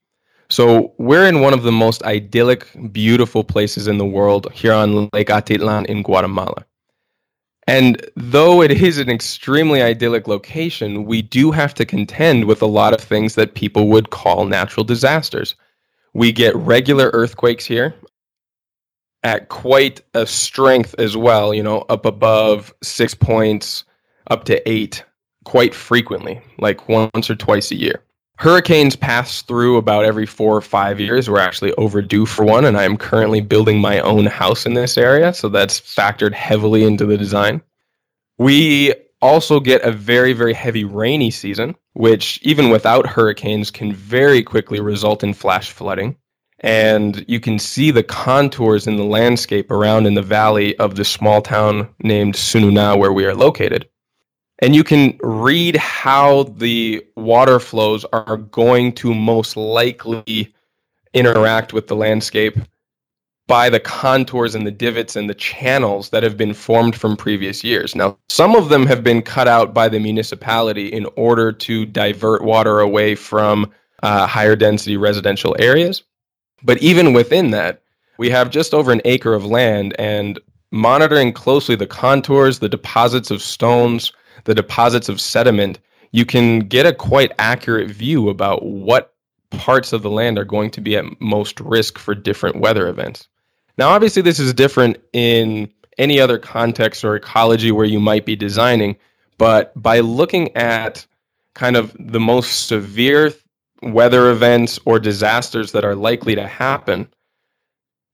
[0.50, 5.08] So we're in one of the most idyllic, beautiful places in the world here on
[5.14, 6.66] Lake Atitlan in Guatemala.
[7.70, 12.66] And though it is an extremely idyllic location, we do have to contend with a
[12.66, 15.54] lot of things that people would call natural disasters.
[16.16, 17.94] We get regular earthquakes here
[19.22, 23.84] at quite a strength as well, you know, up above six points,
[24.32, 25.04] up to eight,
[25.46, 28.02] quite frequently, like once or twice a year.
[28.40, 31.30] Hurricanes pass through about every four or five years.
[31.30, 34.98] We're actually overdue for one, and I am currently building my own house in this
[34.98, 37.62] area, so that's factored heavily into the design.
[38.38, 44.42] We also get a very, very heavy rainy season, which even without hurricanes can very
[44.42, 46.16] quickly result in flash flooding.
[46.62, 51.04] And you can see the contours in the landscape around in the valley of the
[51.04, 53.90] small town named Tzununa, where we are located.
[54.60, 60.54] And you can read how the water flows are going to most likely
[61.14, 62.58] interact with the landscape
[63.48, 67.64] by the contours and the divots and the channels that have been formed from previous
[67.64, 67.96] years.
[67.96, 72.44] Now, some of them have been cut out by the municipality in order to divert
[72.44, 73.72] water away from
[74.04, 76.04] uh, higher density residential areas.
[76.64, 77.82] But even within that,
[78.20, 80.40] we have just over an acre of land and
[80.72, 84.12] monitoring closely the contours, the deposits of stones,
[84.46, 85.80] the deposits of sediment,
[86.12, 89.14] you can get a quite accurate view about what
[89.52, 93.28] parts of the land are going to be at most risk for different weather events.
[93.78, 98.36] Now, obviously, this is different in any other context or ecology where you might be
[98.36, 98.96] designing,
[99.38, 101.06] but by looking at
[101.54, 103.34] kind of the most severe
[103.82, 107.08] weather events or disasters that are likely to happen,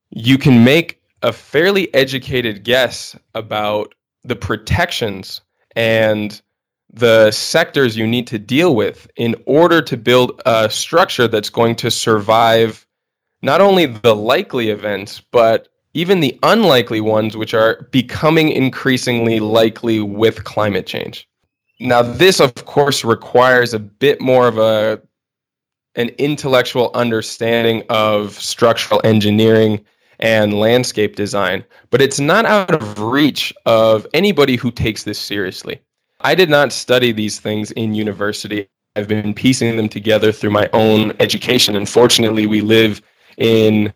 [0.09, 5.41] you can make a fairly educated guess about the protections
[5.75, 6.41] and
[6.91, 11.75] the sectors you need to deal with in order to build a structure that's going
[11.75, 12.85] to survive
[13.41, 19.99] not only the likely events, but even the unlikely ones, which are becoming increasingly likely
[19.99, 21.27] with climate change.
[21.79, 25.01] Now, this, of course, requires a bit more of a
[25.97, 29.83] an intellectual understanding of structural engineering
[30.19, 35.81] and landscape design, but it's not out of reach of anybody who takes this seriously.
[36.21, 38.67] I did not study these things in university.
[38.95, 41.75] I've been piecing them together through my own education.
[41.75, 43.01] Unfortunately, we live
[43.37, 43.93] in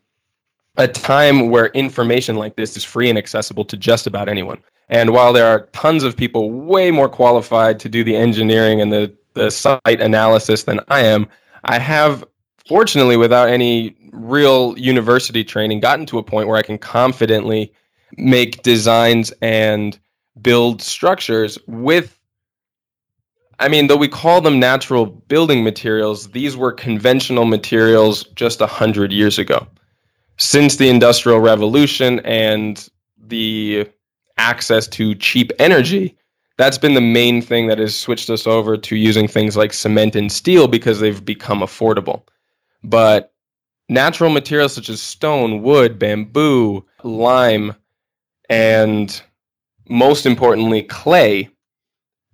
[0.77, 4.59] a time where information like this is free and accessible to just about anyone.
[4.89, 8.91] And while there are tons of people way more qualified to do the engineering and
[8.91, 11.27] the, the site analysis than I am,
[11.63, 12.25] I have,
[12.67, 17.73] fortunately, without any real university training, gotten to a point where I can confidently
[18.17, 19.99] make designs and
[20.41, 22.19] build structures with
[23.61, 28.67] I mean, though we call them natural building materials, these were conventional materials just a
[28.67, 29.67] hundred years ago.
[30.37, 33.89] Since the Industrial Revolution and the
[34.37, 36.17] access to cheap energy,
[36.57, 40.15] that's been the main thing that has switched us over to using things like cement
[40.15, 42.23] and steel because they've become affordable.
[42.81, 43.33] But
[43.89, 47.75] natural materials such as stone, wood, bamboo, lime,
[48.49, 49.21] and
[49.89, 51.49] most importantly, clay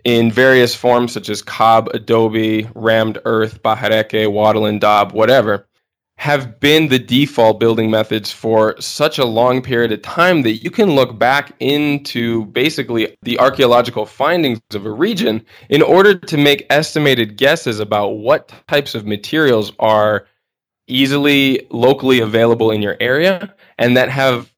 [0.03, 5.67] in various forms such as cob, adobe, rammed earth, bajareque, wattle and daub, whatever,
[6.17, 10.71] have been the default building methods for such a long period of time that you
[10.71, 16.65] can look back into basically the archaeological findings of a region in order to make
[16.69, 20.25] estimated guesses about what types of materials are
[20.88, 24.54] easily locally available in your area and that have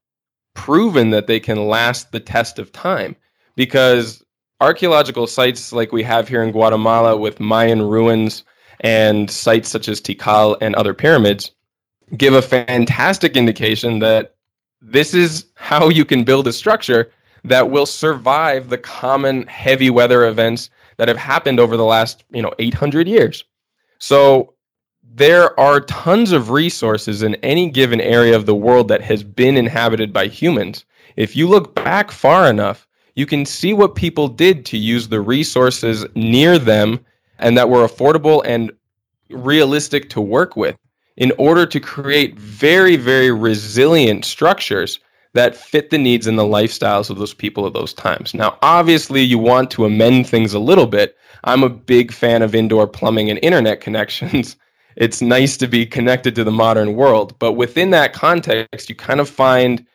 [0.54, 3.16] proven that they can last the test of time
[3.56, 4.24] because
[4.60, 8.44] archaeological sites like we have here in Guatemala with Mayan ruins
[8.82, 11.52] and sites such as Tikal and other pyramids
[12.16, 14.36] give a fantastic indication that
[14.82, 17.12] this is how you can build a structure
[17.44, 22.42] that will survive the common heavy weather events that have happened over the last, you
[22.42, 23.44] know, 800 years.
[24.00, 24.54] So
[25.18, 29.58] there are tons of resources in any given area of the world that has been
[29.58, 30.86] inhabited by humans.
[31.16, 35.20] If you look back far enough, you can see what people did to use the
[35.20, 37.04] resources near them
[37.40, 38.72] and that were affordable and
[39.32, 40.78] realistic to work with
[41.16, 45.00] in order to create very, very resilient structures
[45.34, 48.36] that fit the needs and the lifestyles of those people at those times.
[48.36, 51.18] Now, obviously, you want to amend things a little bit.
[51.44, 54.58] I'm a big fan of indoor plumbing and internet connections.
[54.98, 59.20] It's nice to be connected to the modern world, but within that context, you kind
[59.20, 59.86] of find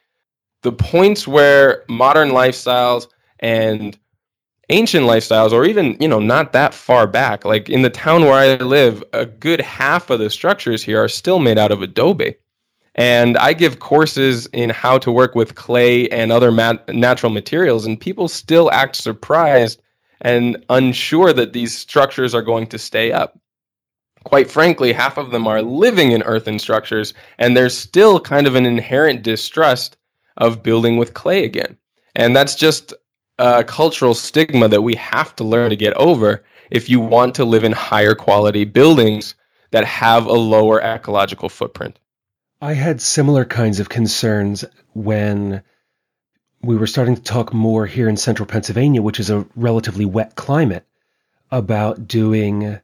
[0.62, 3.08] the points where modern lifestyles
[3.40, 3.98] and
[4.70, 8.32] ancient lifestyles or even you know not that far back like in the town where
[8.32, 12.34] i live a good half of the structures here are still made out of adobe.
[12.94, 17.84] And i give courses in how to work with clay and other mat- natural materials
[17.84, 19.82] and people still act surprised
[20.20, 23.38] and unsure that these structures are going to stay up
[24.24, 28.54] quite frankly half of them are living in earthen structures and there's still kind of
[28.54, 29.96] an inherent distrust
[30.36, 31.76] of building with clay again
[32.14, 32.94] and that's just
[33.38, 37.44] a cultural stigma that we have to learn to get over if you want to
[37.44, 39.34] live in higher quality buildings
[39.72, 41.98] that have a lower ecological footprint.
[42.60, 45.62] I had similar kinds of concerns when
[46.62, 50.36] we were starting to talk more here in central Pennsylvania, which is a relatively wet
[50.36, 50.86] climate,
[51.50, 52.78] about doing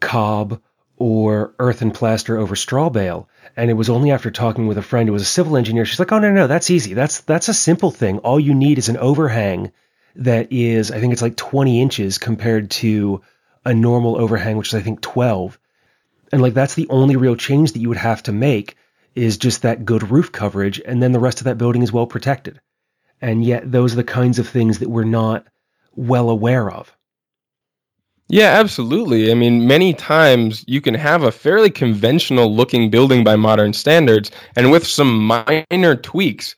[0.00, 0.60] cob
[1.00, 3.26] or earth and plaster over straw bale.
[3.56, 5.98] And it was only after talking with a friend who was a civil engineer, she's
[5.98, 6.94] like, "Oh no, no, that's easy.
[6.94, 8.18] That's that's a simple thing.
[8.18, 9.72] All you need is an overhang
[10.16, 13.22] that is, I think it's like 20 inches compared to
[13.64, 15.58] a normal overhang, which is I think 12.
[16.32, 18.76] And like that's the only real change that you would have to make
[19.14, 22.06] is just that good roof coverage, and then the rest of that building is well
[22.06, 22.60] protected.
[23.22, 25.46] And yet, those are the kinds of things that we're not
[25.96, 26.94] well aware of.
[28.32, 29.32] Yeah, absolutely.
[29.32, 34.30] I mean, many times you can have a fairly conventional looking building by modern standards,
[34.54, 36.54] and with some minor tweaks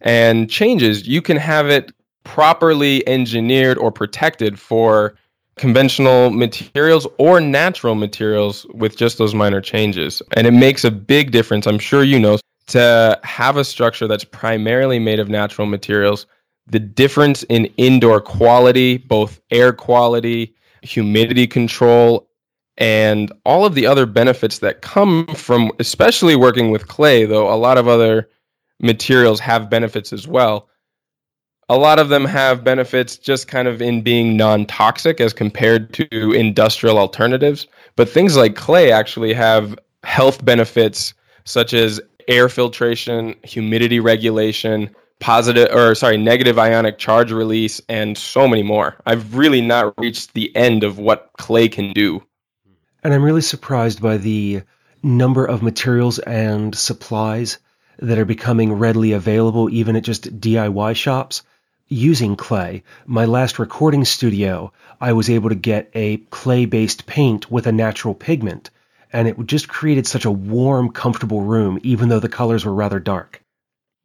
[0.00, 1.92] and changes, you can have it
[2.24, 5.16] properly engineered or protected for
[5.56, 10.22] conventional materials or natural materials with just those minor changes.
[10.36, 12.38] And it makes a big difference, I'm sure you know,
[12.68, 16.26] to have a structure that's primarily made of natural materials.
[16.68, 22.28] The difference in indoor quality, both air quality, humidity control,
[22.78, 27.56] and all of the other benefits that come from, especially working with clay, though a
[27.56, 28.28] lot of other
[28.80, 30.68] materials have benefits as well.
[31.68, 35.92] A lot of them have benefits just kind of in being non toxic as compared
[35.94, 37.66] to industrial alternatives.
[37.96, 41.12] But things like clay actually have health benefits
[41.44, 48.46] such as air filtration, humidity regulation, positive or sorry, negative ionic charge release, and so
[48.46, 48.96] many more.
[49.04, 52.22] I've really not reached the end of what clay can do.
[53.02, 54.62] And I'm really surprised by the
[55.02, 57.58] number of materials and supplies
[57.98, 61.42] that are becoming readily available, even at just DIY shops.
[61.90, 67.50] Using clay, my last recording studio, I was able to get a clay based paint
[67.50, 68.70] with a natural pigment,
[69.10, 73.00] and it just created such a warm, comfortable room, even though the colors were rather
[73.00, 73.42] dark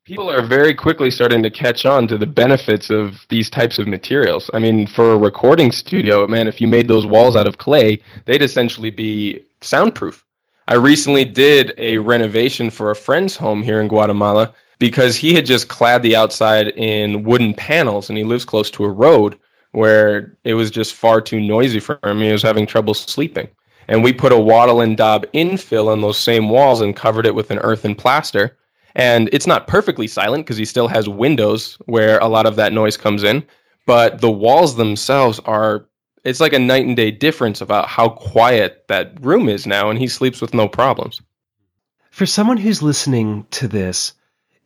[0.06, 3.88] people are very quickly starting to catch on to the benefits of these types of
[3.88, 4.50] materials.
[4.54, 8.02] I mean, for a recording studio, man, if you made those walls out of clay,
[8.26, 10.26] they'd essentially be soundproof.
[10.68, 15.46] I recently did a renovation for a friend's home here in Guatemala because he had
[15.46, 19.38] just clad the outside in wooden panels and he lives close to a road
[19.72, 22.20] where it was just far too noisy for him.
[22.20, 23.48] He was having trouble sleeping.
[23.88, 27.36] And we put a wattle and daub infill on those same walls and covered it
[27.36, 28.58] with an earthen plaster
[28.96, 32.74] and it's not perfectly silent because he still has windows where a lot of that
[32.74, 33.44] noise comes in,
[33.86, 35.88] but the walls themselves are
[36.24, 40.00] it's like a night and day difference about how quiet that room is now and
[40.00, 41.22] he sleeps with no problems.
[42.12, 44.14] For someone who's listening to this,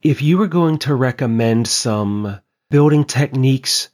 [0.04, 3.90] if you were going to recommend some building techniques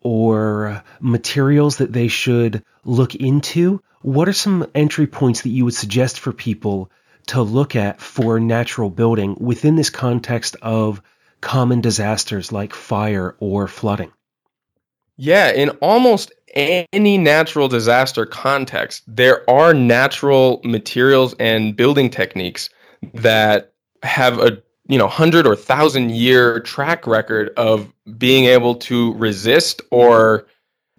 [0.00, 5.74] or materials that they should look into, what are some entry points that you would
[5.74, 6.90] suggest for people
[7.26, 11.02] to look at for natural building within this context of
[11.40, 14.12] common disasters like fire or flooding?
[15.16, 22.70] Yeah, in almost any natural disaster context, there are natural materials and building techniques
[23.14, 29.14] that have a you know hundred or thousand year track record of being able to
[29.14, 30.46] resist or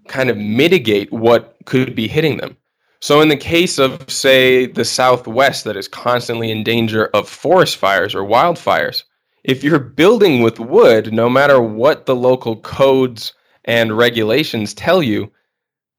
[0.08, 2.58] kind of mitigate what could be hitting them.
[3.04, 7.76] So, in the case of, say, the Southwest that is constantly in danger of forest
[7.76, 9.04] fires or wildfires,
[9.44, 13.34] if you're building with wood, no matter what the local codes
[13.66, 15.30] and regulations tell you,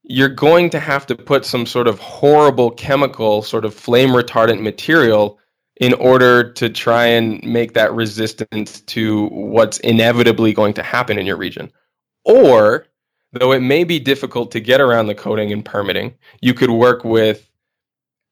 [0.02, 4.62] you're going to have to put some sort of horrible chemical, sort of flame retardant
[4.62, 5.38] material
[5.82, 11.26] in order to try and make that resistant to what's inevitably going to happen in
[11.26, 11.70] your region.
[12.24, 12.86] Or
[13.34, 17.04] though it may be difficult to get around the coding and permitting, you could work
[17.04, 17.50] with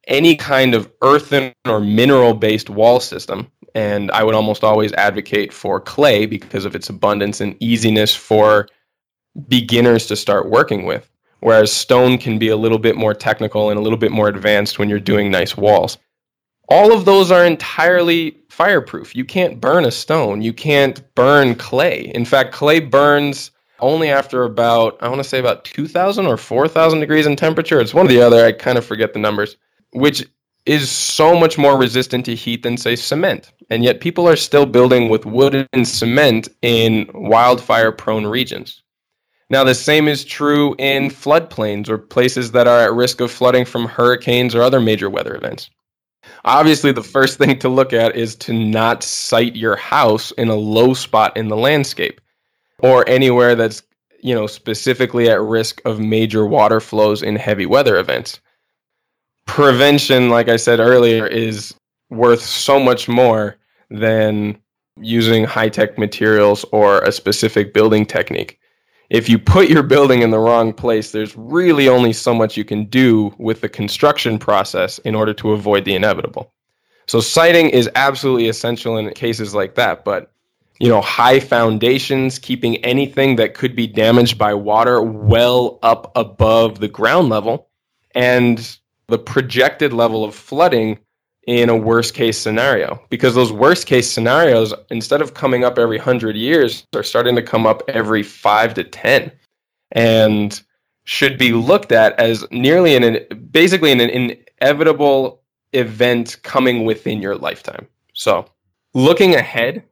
[0.09, 3.51] any kind of earthen or mineral based wall system.
[3.75, 8.69] And I would almost always advocate for clay because of its abundance and easiness for
[9.49, 11.09] beginners to start working with.
[11.41, 14.79] Whereas stone can be a little bit more technical and a little bit more advanced
[14.79, 15.99] when you're doing nice walls.
[16.69, 19.17] All of those are entirely fireproof.
[19.17, 20.43] You can't burn a stone.
[20.43, 22.13] You can't burn clay.
[22.15, 23.51] In fact, clay burns
[23.83, 27.81] only after about I want to say about 2000 or 4000 degrees in temperature.
[27.81, 28.45] It's one or the other.
[28.45, 29.57] I kind of forget the numbers,
[29.91, 30.27] which
[30.65, 33.53] is so much more resistant to heat than say cement.
[33.69, 38.83] And yet people are still building with wood and cement in wildfire prone regions.
[39.51, 43.65] Now the same is true in floodplains or places that are at risk of flooding
[43.65, 45.69] from hurricanes or other major weather events.
[46.45, 50.55] Obviously, the first thing to look at is to not site your house in a
[50.55, 52.21] low spot in the landscape
[52.83, 53.83] or anywhere that's
[54.21, 58.41] you know specifically at risk of major water flows in heavy weather events.
[59.47, 61.75] Prevention, like I said earlier, is
[62.11, 63.57] worth so much more
[63.91, 64.59] than
[65.01, 68.59] using high tech materials or a specific building technique.
[69.11, 72.65] If you put your building in the wrong place, there's really only so much you
[72.65, 76.53] can do with the construction process in order to avoid the inevitable.
[77.07, 80.32] So siting is absolutely essential in cases like that, but
[80.83, 86.81] you know, high foundations, keeping anything that could be damaged by water well up above
[86.81, 87.69] the ground level,
[88.17, 90.99] and the projected level of flooding
[91.47, 93.01] in a worst case scenario.
[93.11, 97.43] Because those worst case scenarios, instead of coming up every 100 years, are starting to
[97.43, 99.31] come up every five to 10.
[99.93, 100.61] And
[101.05, 103.21] should be looked at as nearly an
[103.53, 105.43] basically an inevitable
[105.75, 107.87] event coming within your lifetime.
[108.15, 108.47] So,
[108.95, 109.85] looking ahead,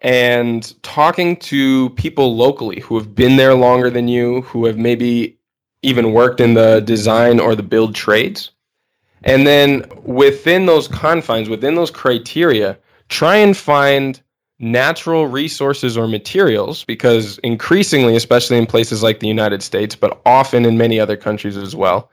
[0.00, 5.38] and talking to people locally who have been there longer than you, who have maybe
[5.82, 8.50] even worked in the design or the build trades.
[9.22, 12.78] And then within those confines, within those criteria,
[13.08, 14.20] try and find
[14.58, 20.64] natural resources or materials because increasingly, especially in places like the United States, but often
[20.64, 22.10] in many other countries as well,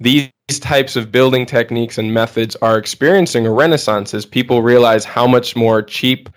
[0.00, 0.30] these
[0.60, 5.54] types of building techniques and methods are experiencing a renaissance as people realize how much
[5.54, 6.28] more cheap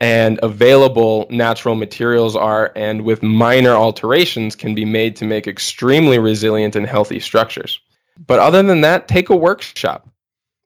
[0.00, 6.18] and available natural materials are, and with minor alterations, can be made to make extremely
[6.18, 7.80] resilient and healthy structures.
[8.26, 10.08] But other than that, take a workshop.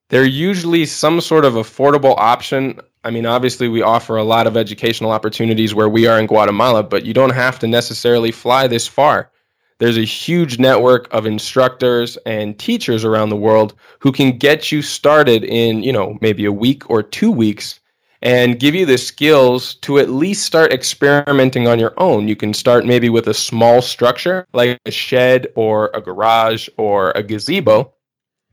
[0.08, 2.80] They're usually some sort of affordable option.
[3.04, 6.82] I mean, obviously, we offer a lot of educational opportunities where we are in Guatemala,
[6.82, 9.30] but you don't have to necessarily fly this far.
[9.78, 14.82] There's a huge network of instructors and teachers around the world who can get you
[14.82, 17.79] started in, you know, maybe a week or two weeks
[18.22, 22.28] and give you the skills to at least start experimenting on your own.
[22.28, 27.12] You can start maybe with a small structure like a shed or a garage or
[27.12, 27.94] a gazebo.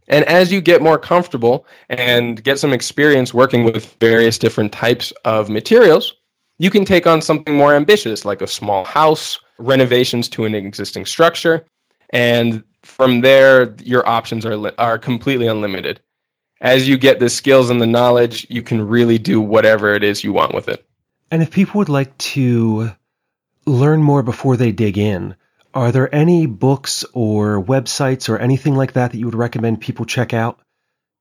[0.07, 5.11] And as you get more comfortable and get some experience working with various different types
[5.26, 6.13] of materials,
[6.59, 11.05] you can take on something more ambitious like a small house, renovations to an existing
[11.05, 11.65] structure,
[12.11, 15.99] and from there your options are li- are completely unlimited
[16.61, 20.23] as you get the skills and the knowledge, you can really do whatever it is
[20.23, 20.85] you want with it.
[21.29, 22.91] And if people would like to
[23.65, 25.35] learn more before they dig in,
[25.73, 30.05] are there any books or websites or anything like that that you would recommend people
[30.05, 30.59] check out?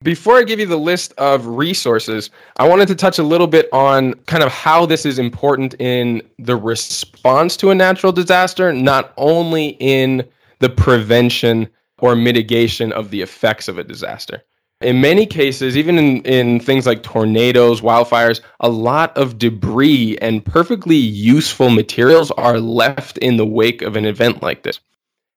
[0.02, 3.68] Before I give you the list of resources, I wanted to touch a little bit
[3.72, 9.12] on kind of how this is important in the response to a natural disaster, not
[9.16, 10.26] only in
[10.60, 11.68] the prevention
[11.98, 14.42] or mitigation of the effects of a disaster
[14.80, 20.44] in many cases, even in, in things like tornadoes, wildfires, a lot of debris and
[20.44, 24.80] perfectly useful materials are left in the wake of an event like this.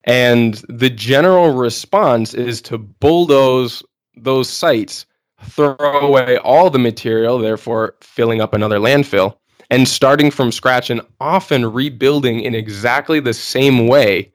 [0.03, 3.81] And the general response is to bulldoze
[4.17, 5.05] those sites,
[5.43, 9.37] throw away all the material, therefore filling up another landfill,
[9.69, 14.33] and starting from scratch and often rebuilding in exactly the same way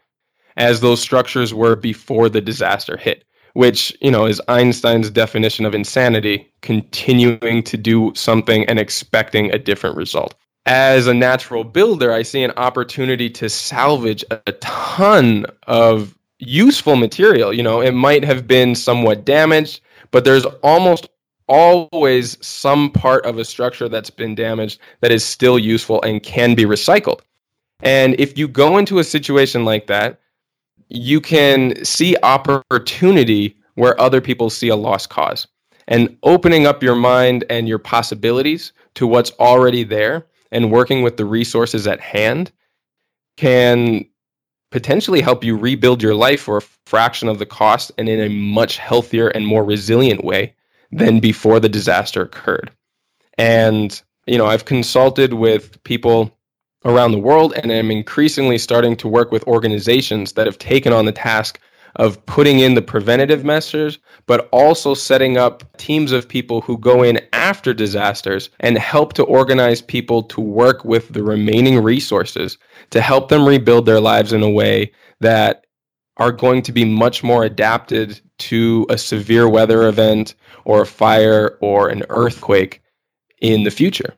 [0.57, 3.25] as those structures were before the disaster hit
[3.55, 9.59] which you know is Einstein's definition of insanity, continuing to do something and expecting a
[9.59, 10.35] different result.
[10.67, 17.53] As a natural builder, I see an opportunity to salvage a ton of useful material.
[17.53, 19.81] You know, it might have been somewhat damaged,
[20.11, 21.09] but there's almost
[21.47, 26.55] always some part of a structure that's been damaged that is still useful and can
[26.55, 27.21] be recycled.
[27.83, 30.21] And if you go into a situation like that,
[30.89, 35.47] you can see opportunity where other people see a lost cause.
[35.87, 41.17] And opening up your mind and your possibilities to what's already there and working with
[41.17, 42.53] the resources at hand
[43.37, 44.05] can
[44.71, 48.29] potentially help you rebuild your life for a fraction of the cost and in a
[48.29, 50.55] much healthier and more resilient way
[50.91, 52.71] than before the disaster occurred.
[53.37, 56.34] And, you know, I've consulted with people
[56.85, 61.07] around the world, and I'm increasingly starting to work with organizations that have taken on
[61.07, 61.61] the task
[61.97, 67.03] of putting in the preventative measures, but also setting up teams of people who go
[67.03, 72.59] in after disasters and help to organize people to work with the remaining resources
[72.91, 75.67] to help them rebuild their lives in a way that
[76.17, 81.59] are going to be much more adapted to a severe weather event or a fire
[81.61, 82.83] or an earthquake
[83.41, 84.15] in the future.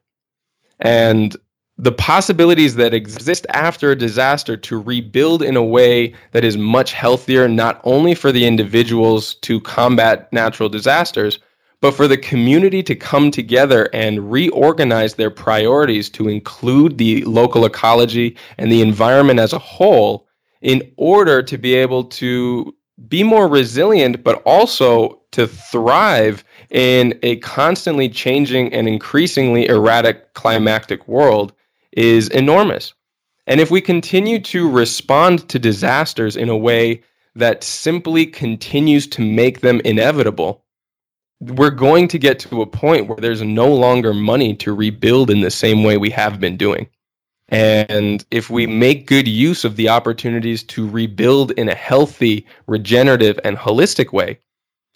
[0.80, 1.36] And
[1.78, 6.92] the possibilities that exist after a disaster to rebuild in a way that is much
[6.92, 11.38] healthier, not only for the individuals to combat natural disasters,
[11.82, 17.66] but for the community to come together and reorganize their priorities to include the local
[17.66, 20.26] ecology and the environment as a whole
[20.62, 22.74] in order to be able to
[23.06, 31.06] be more resilient, but also to thrive in a constantly changing and increasingly erratic climactic
[31.06, 31.52] world
[31.96, 32.94] is enormous.
[33.46, 37.02] And if we continue to respond to disasters in a way
[37.34, 40.64] that simply continues to make them inevitable,
[41.40, 45.40] we're going to get to a point where there's no longer money to rebuild in
[45.40, 46.88] the same way we have been doing.
[47.48, 53.38] And if we make good use of the opportunities to rebuild in a healthy, regenerative,
[53.44, 54.40] and holistic way,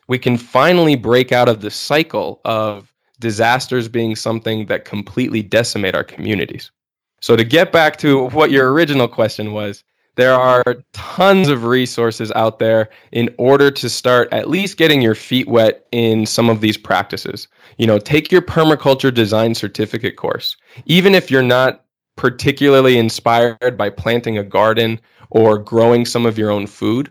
[0.08, 5.94] we can finally break out of the cycle of disasters being something that completely decimate
[5.94, 6.72] our communities.
[7.20, 9.84] So, to get back to what your original question was,
[10.16, 10.62] there are
[10.92, 15.86] tons of resources out there in order to start at least getting your feet wet
[15.92, 17.48] in some of these practices.
[17.78, 20.56] You know, take your permaculture design certificate course.
[20.84, 21.84] Even if you're not
[22.16, 25.00] particularly inspired by planting a garden
[25.30, 27.10] or growing some of your own food,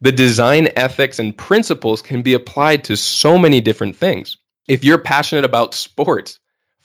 [0.00, 4.36] the design ethics and principles can be applied to so many different things.
[4.68, 6.40] If you're passionate about sports,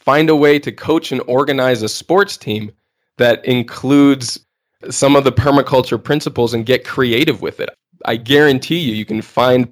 [0.10, 2.72] find a way to coach and organize a sports team
[3.20, 4.44] that includes
[4.90, 7.70] some of the permaculture principles and get creative with it.
[8.06, 9.72] I guarantee you, you can find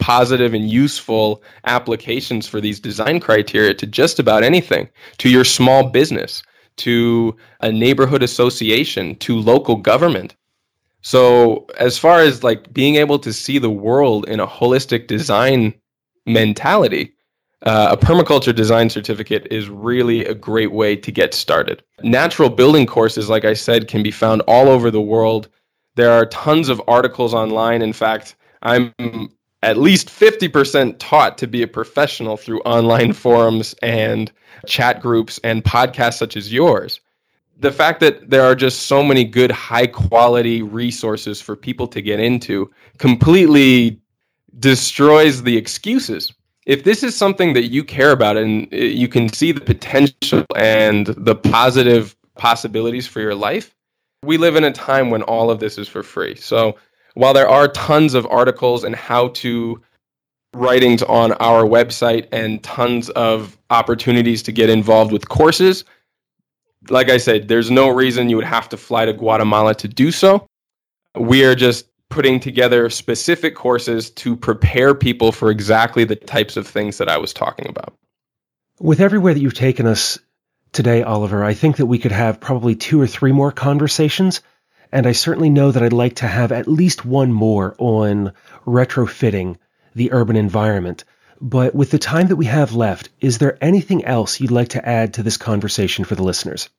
[0.00, 5.88] positive and useful applications for these design criteria to just about anything, to your small
[5.88, 6.42] business,
[6.78, 10.34] to a neighborhood association, to local government.
[11.02, 15.74] So, as far as like being able to see the world in a holistic design
[16.26, 17.15] mentality,
[17.62, 21.82] uh, a permaculture design certificate is really a great way to get started.
[22.02, 25.48] Natural building courses, like I said, can be found all over the world.
[25.94, 27.80] There are tons of articles online.
[27.80, 28.92] In fact, I'm
[29.62, 34.30] at least 50% taught to be a professional through online forums and
[34.66, 37.00] chat groups and podcasts such as yours.
[37.58, 42.02] The fact that there are just so many good, high quality resources for people to
[42.02, 43.98] get into completely
[44.58, 46.34] destroys the excuses
[46.66, 50.44] if this is something that you care about and uh, you can see the potential
[50.56, 53.74] and the positive possibilities for your life,
[54.24, 56.34] we live in a time when all of this is for free.
[56.34, 56.76] So
[57.14, 59.80] while there are tons of articles and how to
[60.54, 65.84] writings on our website and tons of opportunities to get involved with courses,
[66.90, 70.10] like I said, there's no reason you would have to fly to Guatemala to do
[70.10, 70.46] so.
[71.14, 76.66] We are just putting together specific courses to prepare people for exactly the types of
[76.66, 77.94] things that I was talking about.
[78.80, 80.18] With everywhere that you've taken us
[80.72, 84.42] today, Oliver, I think that we could have probably two or three more conversations.
[84.92, 88.32] And I certainly know that I'd like to have at least one more on
[88.66, 89.56] retrofitting
[89.94, 91.04] the urban environment.
[91.40, 94.88] But with the time that we have left, is there anything else you'd like to
[94.88, 96.70] add to this conversation for the listeners?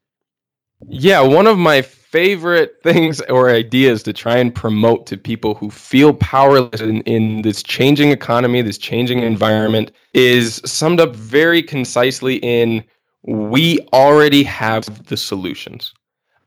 [0.88, 1.82] Yeah, one of my
[2.12, 7.42] favorite things or ideas to try and promote to people who feel powerless in, in
[7.42, 12.84] this changing economy, this changing environment, is summed up very concisely in
[13.24, 15.94] we already have the solutions.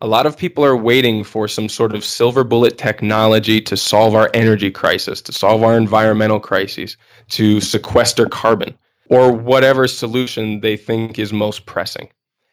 [0.01, 4.15] A lot of people are waiting for some sort of silver bullet technology to solve
[4.15, 6.97] our energy crisis, to solve our environmental crises,
[7.29, 8.79] to sequester carbon,
[9.11, 12.09] or whatever solution they think is most pressing.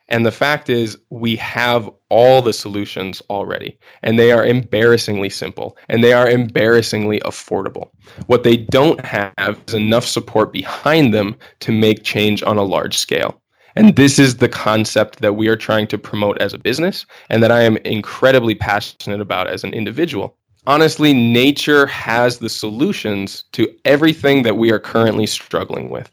[0.10, 5.78] And the fact is, we have all the solutions already, and they are embarrassingly simple
[5.90, 7.90] and they are embarrassingly affordable.
[8.28, 12.98] What they don't have is enough support behind them to make change on a large
[12.98, 13.42] scale.
[13.76, 17.44] And this is the concept that we are trying to promote as a business and
[17.44, 20.36] that I am incredibly passionate about as an individual.
[20.66, 26.10] Honestly, nature has the solutions to everything that we are currently struggling with.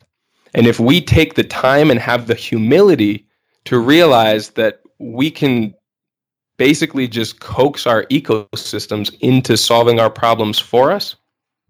[0.52, 3.26] And if we take the time and have the humility
[3.64, 5.74] to realize that we can
[6.56, 11.16] basically just coax our ecosystems into solving our problems for us,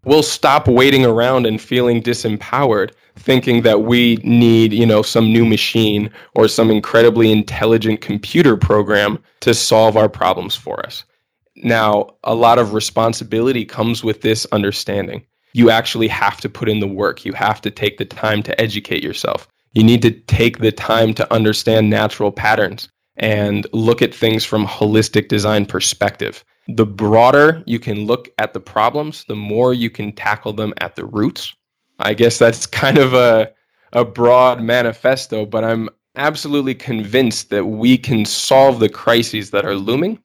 [0.05, 5.45] we'll stop waiting around and feeling disempowered thinking that we need you know some new
[5.45, 11.05] machine or some incredibly intelligent computer program to solve our problems for us.
[11.57, 15.25] Now a lot of responsibility comes with this understanding.
[15.53, 17.25] You actually have to put in the work.
[17.25, 21.15] You have to take the time to educate yourself you need to take the time
[21.15, 26.45] to understand natural patterns and look at things from a holistic design perspective.
[26.69, 30.97] The broader you can look at the problems, the more you can tackle them at
[30.97, 31.55] the roots.
[31.99, 33.53] I guess that's kind of a
[33.93, 39.77] a broad manifesto, but I'm absolutely convinced that we can solve the crises that are
[39.77, 40.21] looming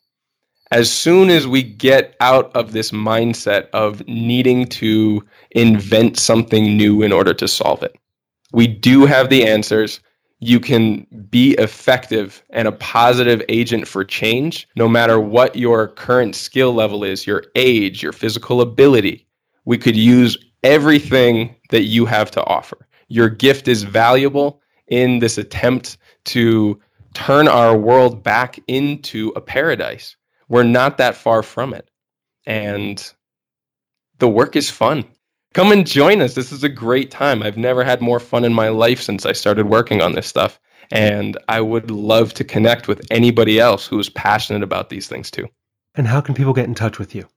[0.72, 7.02] as soon as we get out of this mindset of needing to invent something new
[7.02, 7.96] in order to solve it.
[8.52, 10.00] We do have the answers.
[10.40, 16.36] you can be effective and a positive agent for change no matter what your current
[16.36, 19.28] skill level is, your age, your physical ability.
[19.66, 22.88] We could use everything that you have to offer.
[23.10, 26.80] Your gift is valuable in this attempt to
[27.14, 30.16] turn our world back into a paradise.
[30.48, 31.90] We're not that far from it.
[32.46, 33.14] And
[34.20, 35.04] the work is fun.
[35.54, 36.36] Come and join us.
[36.36, 37.42] This is a great time.
[37.42, 40.60] I've never had more fun in my life since I started working on this stuff.
[40.92, 45.32] And I would love to connect with anybody else who is passionate about these things
[45.32, 45.48] too.
[45.96, 47.28] And how can people get in touch with you?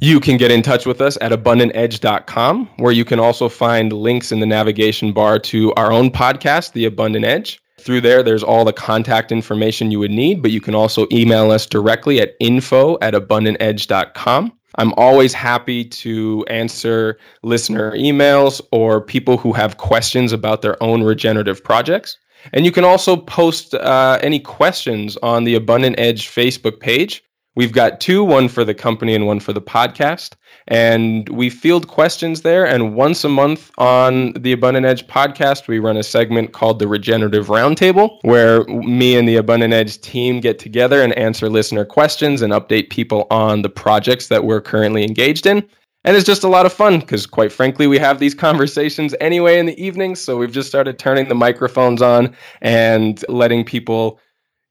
[0.00, 4.32] You can get in touch with us at abundantedge.com, where you can also find links
[4.32, 7.60] in the navigation bar to our own podcast, The Abundant Edge.
[7.80, 11.52] Through there, there's all the contact information you would need, but you can also email
[11.52, 14.52] us directly at info at abundantedge.com.
[14.76, 21.02] I'm always happy to answer listener emails or people who have questions about their own
[21.02, 22.18] regenerative projects.
[22.52, 27.22] And you can also post uh, any questions on the Abundant Edge Facebook page.
[27.56, 30.34] We've got two, one for the company and one for the podcast.
[30.66, 32.66] And we field questions there.
[32.66, 36.88] And once a month on the Abundant Edge podcast, we run a segment called the
[36.88, 42.42] Regenerative Roundtable, where me and the Abundant Edge team get together and answer listener questions
[42.42, 45.68] and update people on the projects that we're currently engaged in.
[46.06, 49.58] And it's just a lot of fun because, quite frankly, we have these conversations anyway
[49.58, 50.20] in the evenings.
[50.20, 54.18] So we've just started turning the microphones on and letting people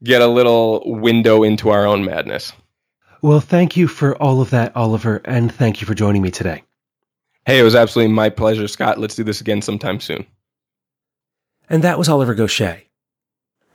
[0.04, 2.52] get a little window into our own madness.
[3.24, 6.66] Well, thank you for all of that, Oliver, and thank you for joining me today.
[7.46, 8.98] Hey, it was absolutely my pleasure, Scott.
[8.98, 10.26] Let's do this again sometime soon.
[11.70, 12.90] And that was Oliver Goshey.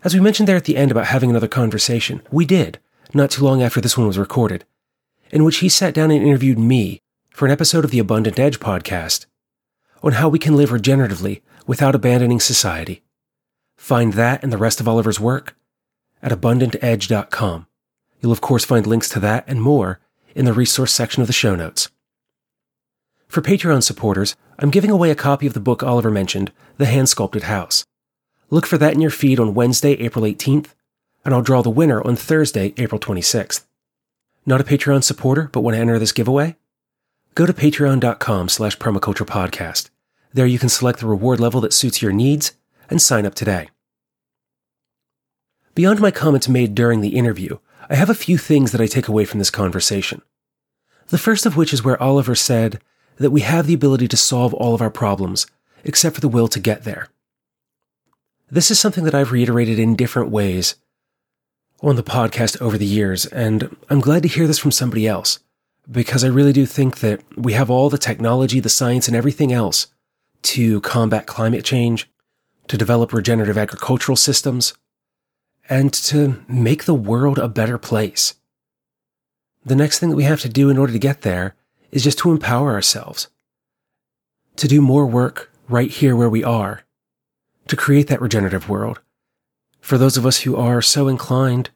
[0.04, 2.78] As we mentioned there at the end about having another conversation, we did,
[3.14, 4.66] not too long after this one was recorded,
[5.30, 8.60] in which he sat down and interviewed me for an episode of the Abundant Edge
[8.60, 9.24] podcast
[10.02, 13.02] on how we can live regeneratively without abandoning society.
[13.78, 15.56] Find that and the rest of Oliver's work
[16.22, 17.67] at abundantedge.com.
[18.20, 20.00] You'll of course find links to that and more
[20.34, 21.90] in the resource section of the show notes.
[23.28, 27.08] For Patreon supporters, I'm giving away a copy of the book Oliver mentioned, The Hand
[27.08, 27.84] Sculpted House.
[28.50, 30.68] Look for that in your feed on Wednesday, April 18th,
[31.24, 33.66] and I'll draw the winner on Thursday, April 26th.
[34.46, 36.56] Not a Patreon supporter, but want to enter this giveaway?
[37.34, 39.90] Go to patreon.com slash permaculturepodcast.
[40.32, 42.52] There you can select the reward level that suits your needs
[42.88, 43.68] and sign up today.
[45.74, 47.58] Beyond my comments made during the interview,
[47.88, 50.22] I have a few things that I take away from this conversation.
[51.08, 52.80] The first of which is where Oliver said
[53.16, 55.46] that we have the ability to solve all of our problems,
[55.84, 57.08] except for the will to get there.
[58.50, 60.76] This is something that I've reiterated in different ways
[61.80, 65.38] on the podcast over the years, and I'm glad to hear this from somebody else,
[65.90, 69.52] because I really do think that we have all the technology, the science, and everything
[69.52, 69.86] else
[70.42, 72.10] to combat climate change,
[72.66, 74.74] to develop regenerative agricultural systems,
[75.68, 78.34] and to make the world a better place.
[79.64, 81.54] The next thing that we have to do in order to get there
[81.90, 83.28] is just to empower ourselves,
[84.56, 86.84] to do more work right here where we are,
[87.66, 89.00] to create that regenerative world.
[89.80, 91.70] For those of us who are so inclined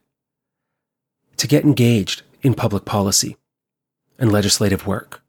[1.37, 3.37] to get engaged in public policy
[4.17, 5.21] and legislative work.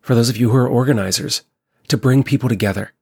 [0.00, 1.42] For those of you who are organizers,
[1.88, 2.92] to bring people together,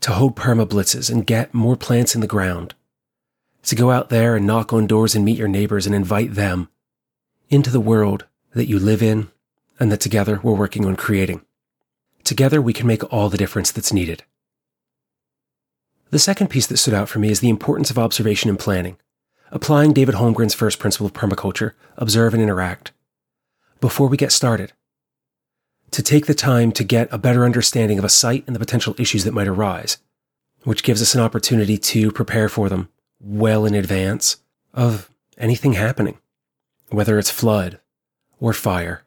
[0.00, 2.74] to hold perma blitzes and get more plants in the ground,
[3.68, 6.70] to go out there and knock on doors and meet your neighbors and invite them
[7.50, 9.28] into the world that you live in
[9.78, 11.42] and that together we're working on creating.
[12.24, 14.24] Together we can make all the difference that's needed.
[16.08, 18.96] The second piece that stood out for me is the importance of observation and planning,
[19.50, 22.92] applying David Holmgren's first principle of permaculture, observe and interact.
[23.82, 24.72] Before we get started,
[25.90, 28.94] to take the time to get a better understanding of a site and the potential
[28.96, 29.98] issues that might arise,
[30.64, 32.88] which gives us an opportunity to prepare for them
[33.20, 34.36] well in advance
[34.72, 36.18] of anything happening,
[36.90, 37.80] whether it's flood
[38.40, 39.04] or fire,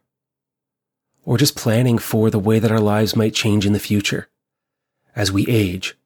[1.24, 4.28] or just planning for the way that our lives might change in the future
[5.14, 5.96] as we age,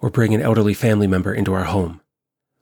[0.00, 2.00] or bring an elderly family member into our home,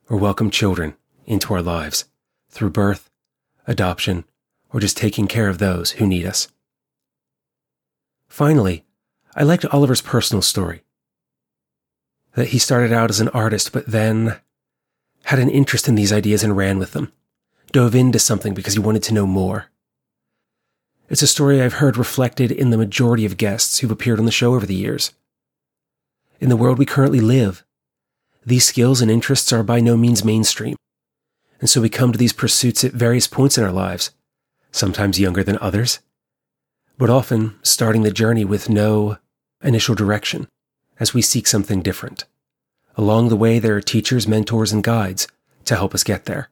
[0.09, 0.95] or welcome children
[1.25, 2.05] into our lives
[2.49, 3.09] through birth,
[3.67, 4.23] adoption,
[4.71, 6.47] or just taking care of those who need us.
[8.27, 8.83] Finally,
[9.35, 10.83] I liked Oliver's personal story.
[12.35, 14.39] That he started out as an artist, but then
[15.25, 17.11] had an interest in these ideas and ran with them,
[17.71, 19.65] dove into something because he wanted to know more.
[21.09, 24.31] It's a story I've heard reflected in the majority of guests who've appeared on the
[24.31, 25.13] show over the years.
[26.39, 27.63] In the world we currently live,
[28.45, 30.75] these skills and interests are by no means mainstream,
[31.59, 34.11] and so we come to these pursuits at various points in our lives,
[34.71, 35.99] sometimes younger than others,
[36.99, 39.17] but often starting the journey with no
[39.63, 40.47] initial direction
[40.99, 42.25] as we seek something different
[42.97, 45.27] Along the way, there are teachers, mentors, and guides
[45.65, 46.49] to help us get there.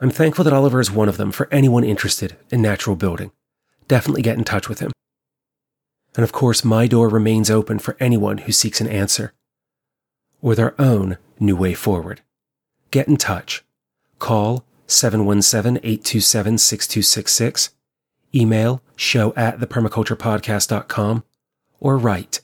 [0.00, 3.30] I'm thankful that Oliver is one of them for anyone interested in natural building.
[3.86, 4.90] Definitely get in touch with him.
[6.16, 9.32] And of course, my door remains open for anyone who seeks an answer
[10.42, 12.22] or their own new way forward.
[12.90, 13.64] Get in touch.
[14.18, 17.70] Call 717 827 6266,
[18.34, 21.24] email show at thepermaculturepodcast.com,
[21.80, 22.40] or write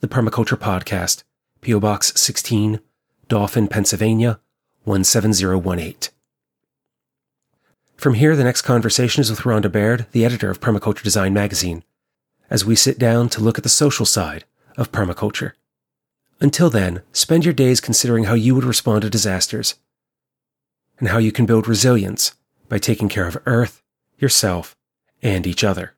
[0.00, 1.24] The Permaculture Podcast,
[1.60, 1.78] P.O.
[1.78, 2.80] Box 16,
[3.28, 4.40] Dauphin, Pennsylvania
[4.86, 6.10] 17018.
[7.96, 11.84] From here, the next conversation is with Rhonda Baird, the editor of Permaculture Design magazine,
[12.48, 14.44] as we sit down to look at the social side
[14.78, 15.52] of permaculture.
[16.40, 19.74] Until then, spend your days considering how you would respond to disasters
[20.98, 22.34] and how you can build resilience
[22.70, 23.82] by taking care of Earth,
[24.18, 24.74] yourself,
[25.22, 25.94] and each other.